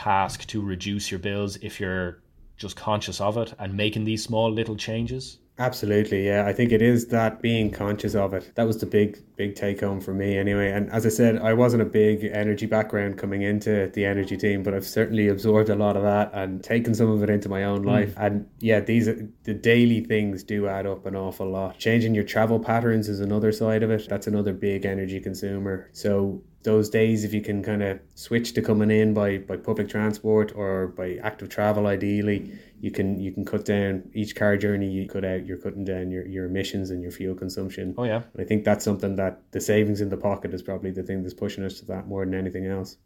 task 0.00 0.46
to 0.46 0.62
reduce 0.62 1.10
your 1.10 1.20
bills 1.20 1.56
if 1.56 1.78
you're 1.80 2.22
just 2.56 2.76
conscious 2.76 3.20
of 3.20 3.36
it 3.36 3.54
and 3.58 3.74
making 3.74 4.04
these 4.04 4.22
small 4.22 4.50
little 4.50 4.76
changes? 4.76 5.38
Absolutely, 5.58 6.24
yeah. 6.24 6.46
I 6.46 6.54
think 6.54 6.72
it 6.72 6.80
is 6.80 7.08
that 7.08 7.42
being 7.42 7.70
conscious 7.70 8.14
of 8.14 8.32
it. 8.32 8.50
That 8.54 8.66
was 8.66 8.78
the 8.78 8.86
big, 8.86 9.18
big 9.36 9.56
take 9.56 9.80
home 9.80 10.00
for 10.00 10.14
me, 10.14 10.38
anyway. 10.38 10.70
And 10.70 10.90
as 10.90 11.04
I 11.04 11.10
said, 11.10 11.36
I 11.36 11.52
wasn't 11.52 11.82
a 11.82 11.86
big 11.86 12.24
energy 12.24 12.64
background 12.64 13.18
coming 13.18 13.42
into 13.42 13.90
the 13.92 14.06
energy 14.06 14.38
team, 14.38 14.62
but 14.62 14.72
I've 14.72 14.86
certainly 14.86 15.28
absorbed 15.28 15.68
a 15.68 15.74
lot 15.74 15.98
of 15.98 16.02
that 16.02 16.30
and 16.32 16.64
taken 16.64 16.94
some 16.94 17.10
of 17.10 17.22
it 17.22 17.28
into 17.28 17.50
my 17.50 17.64
own 17.64 17.82
life. 17.82 18.14
Mm. 18.14 18.26
And 18.26 18.46
yeah, 18.60 18.80
these 18.80 19.04
the 19.44 19.52
daily 19.52 20.00
things 20.00 20.42
do 20.42 20.66
add 20.66 20.86
up 20.86 21.04
an 21.04 21.14
awful 21.14 21.50
lot. 21.50 21.78
Changing 21.78 22.14
your 22.14 22.24
travel 22.24 22.58
patterns 22.58 23.10
is 23.10 23.20
another 23.20 23.52
side 23.52 23.82
of 23.82 23.90
it. 23.90 24.08
That's 24.08 24.26
another 24.26 24.54
big 24.54 24.86
energy 24.86 25.20
consumer. 25.20 25.90
So 25.92 26.42
those 26.62 26.90
days 26.90 27.24
if 27.24 27.32
you 27.32 27.40
can 27.40 27.62
kind 27.62 27.82
of 27.82 27.98
switch 28.14 28.52
to 28.52 28.60
coming 28.60 28.90
in 28.90 29.14
by 29.14 29.38
by 29.38 29.56
public 29.56 29.88
transport 29.88 30.52
or 30.54 30.88
by 30.88 31.18
active 31.22 31.48
travel 31.48 31.86
ideally 31.86 32.52
you 32.80 32.90
can 32.90 33.18
you 33.18 33.32
can 33.32 33.44
cut 33.44 33.64
down 33.64 34.02
each 34.14 34.36
car 34.36 34.56
journey 34.56 34.90
you 34.90 35.08
cut 35.08 35.24
out 35.24 35.46
you're 35.46 35.56
cutting 35.56 35.84
down 35.84 36.10
your, 36.10 36.26
your 36.26 36.46
emissions 36.46 36.90
and 36.90 37.02
your 37.02 37.12
fuel 37.12 37.34
consumption. 37.34 37.94
Oh 37.96 38.04
yeah. 38.04 38.22
And 38.32 38.40
i 38.40 38.44
think 38.44 38.64
that's 38.64 38.84
something 38.84 39.16
that 39.16 39.40
the 39.52 39.60
savings 39.60 40.00
in 40.00 40.10
the 40.10 40.16
pocket 40.16 40.52
is 40.52 40.62
probably 40.62 40.90
the 40.90 41.02
thing 41.02 41.22
that's 41.22 41.34
pushing 41.34 41.64
us 41.64 41.78
to 41.80 41.86
that 41.86 42.06
more 42.06 42.24
than 42.24 42.34
anything 42.34 42.66
else. 42.66 42.96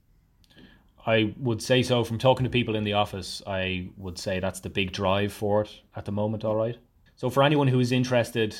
I 1.06 1.34
would 1.36 1.60
say 1.60 1.82
so. 1.82 2.02
From 2.02 2.18
talking 2.18 2.44
to 2.44 2.50
people 2.50 2.74
in 2.74 2.84
the 2.84 2.94
office 2.94 3.42
i 3.46 3.88
would 3.96 4.18
say 4.18 4.40
that's 4.40 4.60
the 4.60 4.70
big 4.70 4.92
drive 4.92 5.32
for 5.32 5.62
it 5.62 5.70
at 5.94 6.04
the 6.04 6.12
moment 6.12 6.44
all 6.44 6.56
right? 6.56 6.78
So 7.16 7.30
for 7.30 7.44
anyone 7.44 7.68
who 7.68 7.78
is 7.78 7.92
interested 7.92 8.56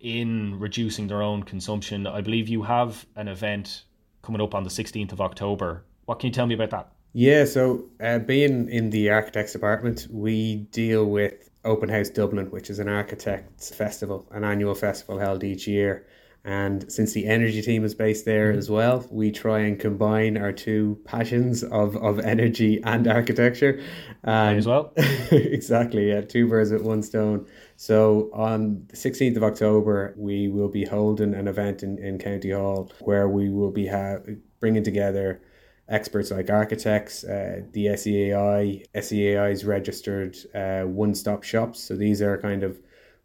in 0.00 0.58
reducing 0.58 1.06
their 1.08 1.22
own 1.22 1.42
consumption 1.42 2.06
i 2.06 2.20
believe 2.20 2.48
you 2.48 2.62
have 2.62 3.06
an 3.16 3.28
event 3.28 3.85
coming 4.26 4.42
up 4.42 4.54
on 4.54 4.64
the 4.64 4.70
16th 4.70 5.12
of 5.12 5.20
October. 5.20 5.84
What 6.06 6.18
can 6.18 6.26
you 6.26 6.32
tell 6.32 6.46
me 6.46 6.54
about 6.54 6.70
that? 6.70 6.92
Yeah, 7.12 7.44
so 7.44 7.84
uh, 8.00 8.18
being 8.18 8.68
in 8.68 8.90
the 8.90 9.08
architects 9.10 9.52
department, 9.52 10.08
we 10.10 10.56
deal 10.72 11.06
with 11.06 11.48
Open 11.64 11.88
House 11.88 12.10
Dublin, 12.10 12.50
which 12.50 12.68
is 12.68 12.78
an 12.78 12.88
architects 12.88 13.74
festival, 13.74 14.26
an 14.32 14.44
annual 14.44 14.74
festival 14.74 15.18
held 15.18 15.44
each 15.44 15.66
year. 15.66 16.06
And 16.44 16.90
since 16.92 17.12
the 17.12 17.26
energy 17.26 17.62
team 17.62 17.84
is 17.84 17.94
based 17.94 18.24
there 18.24 18.50
mm-hmm. 18.50 18.58
as 18.58 18.70
well, 18.70 19.04
we 19.10 19.32
try 19.32 19.60
and 19.60 19.78
combine 19.78 20.36
our 20.36 20.52
two 20.52 20.98
passions 21.04 21.64
of, 21.64 21.96
of 21.96 22.20
energy 22.20 22.80
and 22.84 23.08
architecture. 23.08 23.80
And 24.22 24.58
as 24.58 24.66
well. 24.66 24.92
exactly, 25.30 26.10
yeah, 26.10 26.20
two 26.20 26.48
birds 26.48 26.70
with 26.70 26.82
one 26.82 27.02
stone. 27.02 27.46
So 27.76 28.30
on 28.32 28.86
the 28.88 28.96
16th 28.96 29.36
of 29.36 29.44
October, 29.44 30.14
we 30.16 30.48
will 30.48 30.68
be 30.68 30.84
holding 30.84 31.34
an 31.34 31.46
event 31.46 31.82
in, 31.82 31.98
in 31.98 32.18
County 32.18 32.50
Hall 32.50 32.90
where 33.00 33.28
we 33.28 33.50
will 33.50 33.70
be 33.70 33.86
ha- 33.86 34.18
bringing 34.60 34.82
together 34.82 35.42
experts 35.88 36.30
like 36.30 36.50
architects, 36.50 37.22
uh, 37.22 37.60
the 37.72 37.86
SEAI, 37.86 38.86
SEAI's 38.94 39.64
registered 39.64 40.36
uh, 40.54 40.82
one-stop 40.82 41.42
shops. 41.42 41.80
So 41.80 41.94
these 41.94 42.22
are 42.22 42.38
kind 42.38 42.62
of 42.62 42.80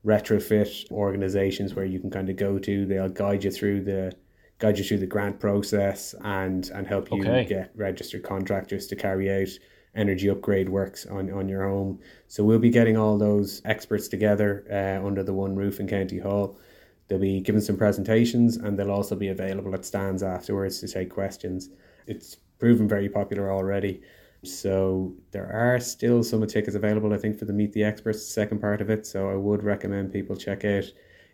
retrofit 0.05 0.91
organizations 0.91 1.73
where 1.73 1.85
you 1.85 1.99
can 1.99 2.09
kind 2.09 2.29
of 2.29 2.35
go 2.35 2.59
to. 2.59 2.85
They'll 2.85 3.09
guide 3.09 3.43
you 3.43 3.51
through 3.51 3.83
the 3.83 4.13
guide 4.59 4.77
you 4.77 4.83
through 4.83 4.99
the 4.99 5.07
grant 5.07 5.39
process 5.39 6.13
and 6.23 6.69
and 6.69 6.85
help 6.85 7.11
you 7.11 7.21
okay. 7.21 7.45
get 7.45 7.71
registered 7.75 8.23
contractors 8.23 8.85
to 8.87 8.95
carry 8.95 9.31
out 9.31 9.49
energy 9.95 10.29
upgrade 10.29 10.69
works 10.69 11.05
on, 11.05 11.31
on 11.31 11.49
your 11.49 11.67
home. 11.67 11.99
So 12.27 12.43
we'll 12.43 12.59
be 12.59 12.69
getting 12.69 12.97
all 12.97 13.17
those 13.17 13.61
experts 13.65 14.07
together 14.07 14.65
uh, 14.71 15.05
under 15.05 15.23
the 15.23 15.33
one 15.33 15.55
roof 15.55 15.79
in 15.79 15.87
County 15.87 16.19
Hall. 16.19 16.57
They'll 17.07 17.19
be 17.19 17.41
giving 17.41 17.61
some 17.61 17.77
presentations 17.77 18.57
and 18.57 18.77
they'll 18.77 18.91
also 18.91 19.15
be 19.15 19.27
available 19.27 19.73
at 19.73 19.85
stands 19.85 20.23
afterwards 20.23 20.79
to 20.79 20.87
take 20.87 21.09
questions. 21.09 21.69
It's 22.07 22.37
proven 22.57 22.87
very 22.87 23.09
popular 23.09 23.51
already. 23.51 24.01
So 24.43 25.13
there 25.31 25.51
are 25.51 25.79
still 25.79 26.23
some 26.23 26.45
tickets 26.47 26.75
available, 26.75 27.13
I 27.13 27.17
think, 27.17 27.37
for 27.37 27.45
the 27.45 27.53
Meet 27.53 27.73
the 27.73 27.83
Experts 27.83 28.25
second 28.25 28.59
part 28.59 28.81
of 28.81 28.89
it. 28.89 29.05
So 29.05 29.29
I 29.29 29.35
would 29.35 29.63
recommend 29.63 30.13
people 30.13 30.35
check 30.35 30.65
out 30.65 30.85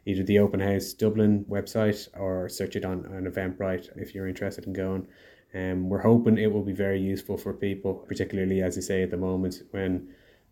either 0.05 0.23
the 0.23 0.39
Open 0.39 0.59
House 0.59 0.93
Dublin 0.93 1.45
website 1.49 2.07
or 2.17 2.49
search 2.49 2.75
it 2.75 2.85
on, 2.85 3.05
on 3.05 3.31
Eventbrite 3.31 3.89
if 3.97 4.15
you're 4.15 4.27
interested 4.27 4.65
in 4.65 4.73
going. 4.73 5.07
Um, 5.53 5.89
we're 5.89 6.01
hoping 6.01 6.37
it 6.37 6.51
will 6.51 6.63
be 6.63 6.73
very 6.73 6.99
useful 6.99 7.37
for 7.37 7.53
people, 7.53 7.93
particularly 7.93 8.61
as 8.61 8.75
you 8.75 8.81
say 8.81 9.03
at 9.03 9.11
the 9.11 9.17
moment 9.17 9.63
when 9.71 10.09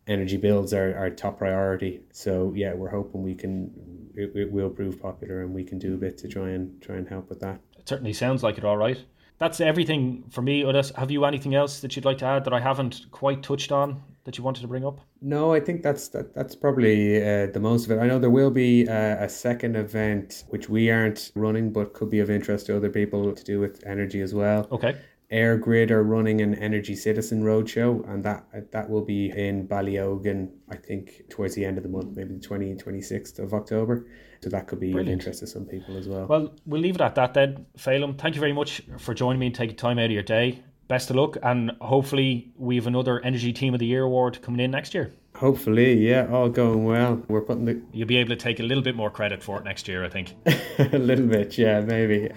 energy 0.07 0.37
bills 0.37 0.73
are 0.73 0.95
our 0.95 1.09
top 1.09 1.37
priority. 1.39 2.01
So 2.11 2.53
yeah, 2.55 2.73
we're 2.73 2.89
hoping 2.89 3.23
we 3.23 3.35
can 3.35 3.71
it, 4.15 4.31
it 4.35 4.51
will 4.51 4.69
prove 4.69 5.01
popular 5.01 5.41
and 5.41 5.53
we 5.53 5.63
can 5.63 5.79
do 5.79 5.93
a 5.95 5.97
bit 5.97 6.17
to 6.19 6.27
try 6.27 6.49
and 6.49 6.81
try 6.81 6.95
and 6.95 7.07
help 7.07 7.29
with 7.29 7.39
that. 7.41 7.59
It 7.77 7.87
certainly 7.87 8.13
sounds 8.13 8.43
like 8.43 8.57
it. 8.57 8.63
All 8.63 8.77
right, 8.77 9.03
that's 9.37 9.59
everything 9.59 10.23
for 10.29 10.41
me. 10.41 10.63
Udis, 10.63 10.95
have 10.95 11.11
you 11.11 11.25
anything 11.25 11.55
else 11.55 11.79
that 11.81 11.95
you'd 11.95 12.05
like 12.05 12.19
to 12.19 12.25
add 12.25 12.45
that 12.45 12.53
I 12.53 12.59
haven't 12.59 13.05
quite 13.11 13.43
touched 13.43 13.71
on? 13.71 14.01
that 14.25 14.37
you 14.37 14.43
wanted 14.43 14.61
to 14.61 14.67
bring 14.67 14.85
up? 14.85 14.99
No, 15.21 15.53
I 15.53 15.59
think 15.59 15.81
that's 15.81 16.09
that, 16.09 16.33
that's 16.33 16.55
probably 16.55 17.17
uh, 17.17 17.47
the 17.47 17.59
most 17.59 17.85
of 17.85 17.91
it. 17.91 17.99
I 17.99 18.07
know 18.07 18.19
there 18.19 18.29
will 18.29 18.51
be 18.51 18.87
uh, 18.87 19.23
a 19.23 19.29
second 19.29 19.75
event 19.75 20.43
which 20.49 20.67
we 20.67 20.91
aren't 20.91 21.31
running, 21.35 21.71
but 21.71 21.93
could 21.93 22.09
be 22.09 22.19
of 22.19 22.29
interest 22.29 22.65
to 22.65 22.75
other 22.75 22.89
people 22.89 23.33
to 23.33 23.43
do 23.43 23.59
with 23.59 23.83
energy 23.85 24.21
as 24.21 24.33
well. 24.33 24.67
Okay. 24.71 24.97
EirGrid 25.31 25.91
are 25.91 26.03
running 26.03 26.41
an 26.41 26.55
Energy 26.55 26.95
Citizen 26.95 27.43
Roadshow, 27.43 28.07
and 28.09 28.23
that 28.23 28.71
that 28.71 28.89
will 28.89 29.03
be 29.03 29.31
in 29.31 29.67
Ballyogan, 29.67 30.51
I 30.69 30.75
think, 30.75 31.23
towards 31.29 31.55
the 31.55 31.65
end 31.65 31.77
of 31.77 31.83
the 31.83 31.89
month, 31.89 32.15
maybe 32.15 32.35
the 32.35 32.39
20 32.39 32.75
26th 32.75 33.39
of 33.39 33.53
October. 33.53 34.07
So 34.41 34.49
that 34.49 34.67
could 34.67 34.79
be 34.79 34.91
Brilliant. 34.91 35.09
of 35.09 35.13
interest 35.13 35.39
to 35.39 35.47
some 35.47 35.65
people 35.65 35.97
as 35.97 36.07
well. 36.07 36.27
Well, 36.27 36.53
we'll 36.65 36.81
leave 36.81 36.95
it 36.95 37.01
at 37.01 37.15
that 37.15 37.33
then. 37.33 37.65
Feidhlim, 37.77 38.19
thank 38.19 38.35
you 38.35 38.39
very 38.39 38.53
much 38.53 38.81
for 38.99 39.13
joining 39.13 39.39
me 39.39 39.47
and 39.47 39.55
taking 39.55 39.75
time 39.75 39.97
out 39.97 40.05
of 40.05 40.11
your 40.11 40.23
day 40.23 40.63
best 40.87 41.09
of 41.09 41.15
luck, 41.15 41.37
and 41.43 41.71
hopefully 41.81 42.51
we 42.57 42.75
have 42.75 42.87
another 42.87 43.19
Energy 43.21 43.53
Team 43.53 43.73
of 43.73 43.79
the 43.79 43.85
Year 43.85 44.03
award 44.03 44.41
coming 44.41 44.59
in 44.59 44.71
next 44.71 44.93
year. 44.93 45.13
Hopefully, 45.35 45.93
yeah, 46.07 46.27
all 46.31 46.49
going 46.49 46.85
well. 46.85 47.21
We're 47.27 47.41
putting 47.41 47.65
the. 47.65 47.81
You'll 47.91 48.07
be 48.07 48.17
able 48.17 48.29
to 48.29 48.35
take 48.35 48.59
a 48.59 48.63
little 48.63 48.83
bit 48.83 48.95
more 48.95 49.09
credit 49.09 49.43
for 49.43 49.59
it 49.59 49.65
next 49.65 49.87
year, 49.87 50.05
I 50.05 50.09
think. 50.09 50.33
a 50.79 50.97
little 50.97 51.27
bit, 51.27 51.57
yeah, 51.57 51.81
maybe. 51.81 52.29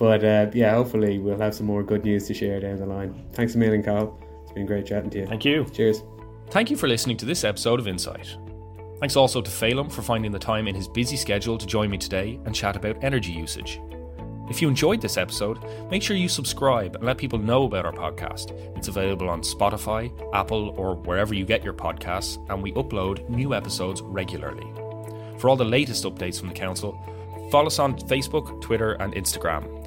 But 0.00 0.24
uh, 0.24 0.50
yeah, 0.54 0.72
hopefully 0.72 1.18
we'll 1.18 1.38
have 1.38 1.54
some 1.54 1.66
more 1.66 1.82
good 1.82 2.06
news 2.06 2.26
to 2.28 2.34
share 2.34 2.58
down 2.58 2.76
the 2.76 2.86
line. 2.86 3.14
Thanks 3.34 3.54
a 3.54 3.58
million, 3.58 3.82
Cathal. 3.82 4.18
It's 4.42 4.52
been 4.52 4.64
great 4.64 4.86
chatting 4.86 5.10
to 5.10 5.18
you. 5.18 5.26
Thank 5.26 5.44
you. 5.44 5.66
Cheers. 5.66 6.02
Thank 6.48 6.70
you 6.70 6.76
for 6.78 6.88
listening 6.88 7.18
to 7.18 7.26
this 7.26 7.44
episode 7.44 7.78
of 7.78 7.86
Insight. 7.86 8.34
Thanks 8.98 9.14
also 9.14 9.42
to 9.42 9.50
Feidhlim 9.50 9.92
for 9.92 10.00
finding 10.00 10.32
the 10.32 10.38
time 10.38 10.66
in 10.68 10.74
his 10.74 10.88
busy 10.88 11.16
schedule 11.16 11.58
to 11.58 11.66
join 11.66 11.90
me 11.90 11.98
today 11.98 12.40
and 12.46 12.54
chat 12.54 12.76
about 12.76 13.04
energy 13.04 13.30
usage. 13.30 13.78
If 14.48 14.62
you 14.62 14.68
enjoyed 14.68 15.02
this 15.02 15.18
episode, 15.18 15.58
make 15.90 16.02
sure 16.02 16.16
you 16.16 16.30
subscribe 16.30 16.96
and 16.96 17.04
let 17.04 17.18
people 17.18 17.38
know 17.38 17.64
about 17.64 17.84
our 17.84 17.92
podcast. 17.92 18.52
It's 18.78 18.88
available 18.88 19.28
on 19.28 19.42
Spotify, 19.42 20.10
Apple, 20.34 20.70
or 20.78 20.96
wherever 20.96 21.34
you 21.34 21.44
get 21.44 21.62
your 21.62 21.74
podcasts, 21.74 22.38
and 22.50 22.62
we 22.62 22.72
upload 22.72 23.28
new 23.28 23.54
episodes 23.54 24.00
regularly. 24.00 24.66
For 25.38 25.50
all 25.50 25.56
the 25.56 25.64
latest 25.64 26.04
updates 26.04 26.40
from 26.40 26.48
the 26.48 26.54
Council, 26.54 26.98
follow 27.50 27.66
us 27.66 27.78
on 27.78 27.98
Facebook, 27.98 28.62
Twitter, 28.62 28.92
and 28.94 29.14
Instagram. 29.14 29.79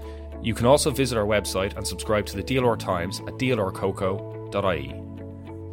You 0.44 0.54
can 0.54 0.66
also 0.66 0.92
visit 0.92 1.18
our 1.18 1.26
website 1.26 1.78
and 1.78 1.88
subscribe 1.88 2.26
to 2.26 2.36
the 2.36 2.44
DLR 2.44 2.78
Times 2.78 3.22
at 3.22 3.38
dlrcoco.ie. 3.38 4.94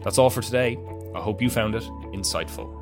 That's 0.05 0.17
all 0.17 0.31
for 0.31 0.43
today. 0.43 0.79
I 1.13 1.21
hope 1.21 1.43
you 1.43 1.51
found 1.51 1.75
it 1.75 1.83
insightful. 2.15 2.80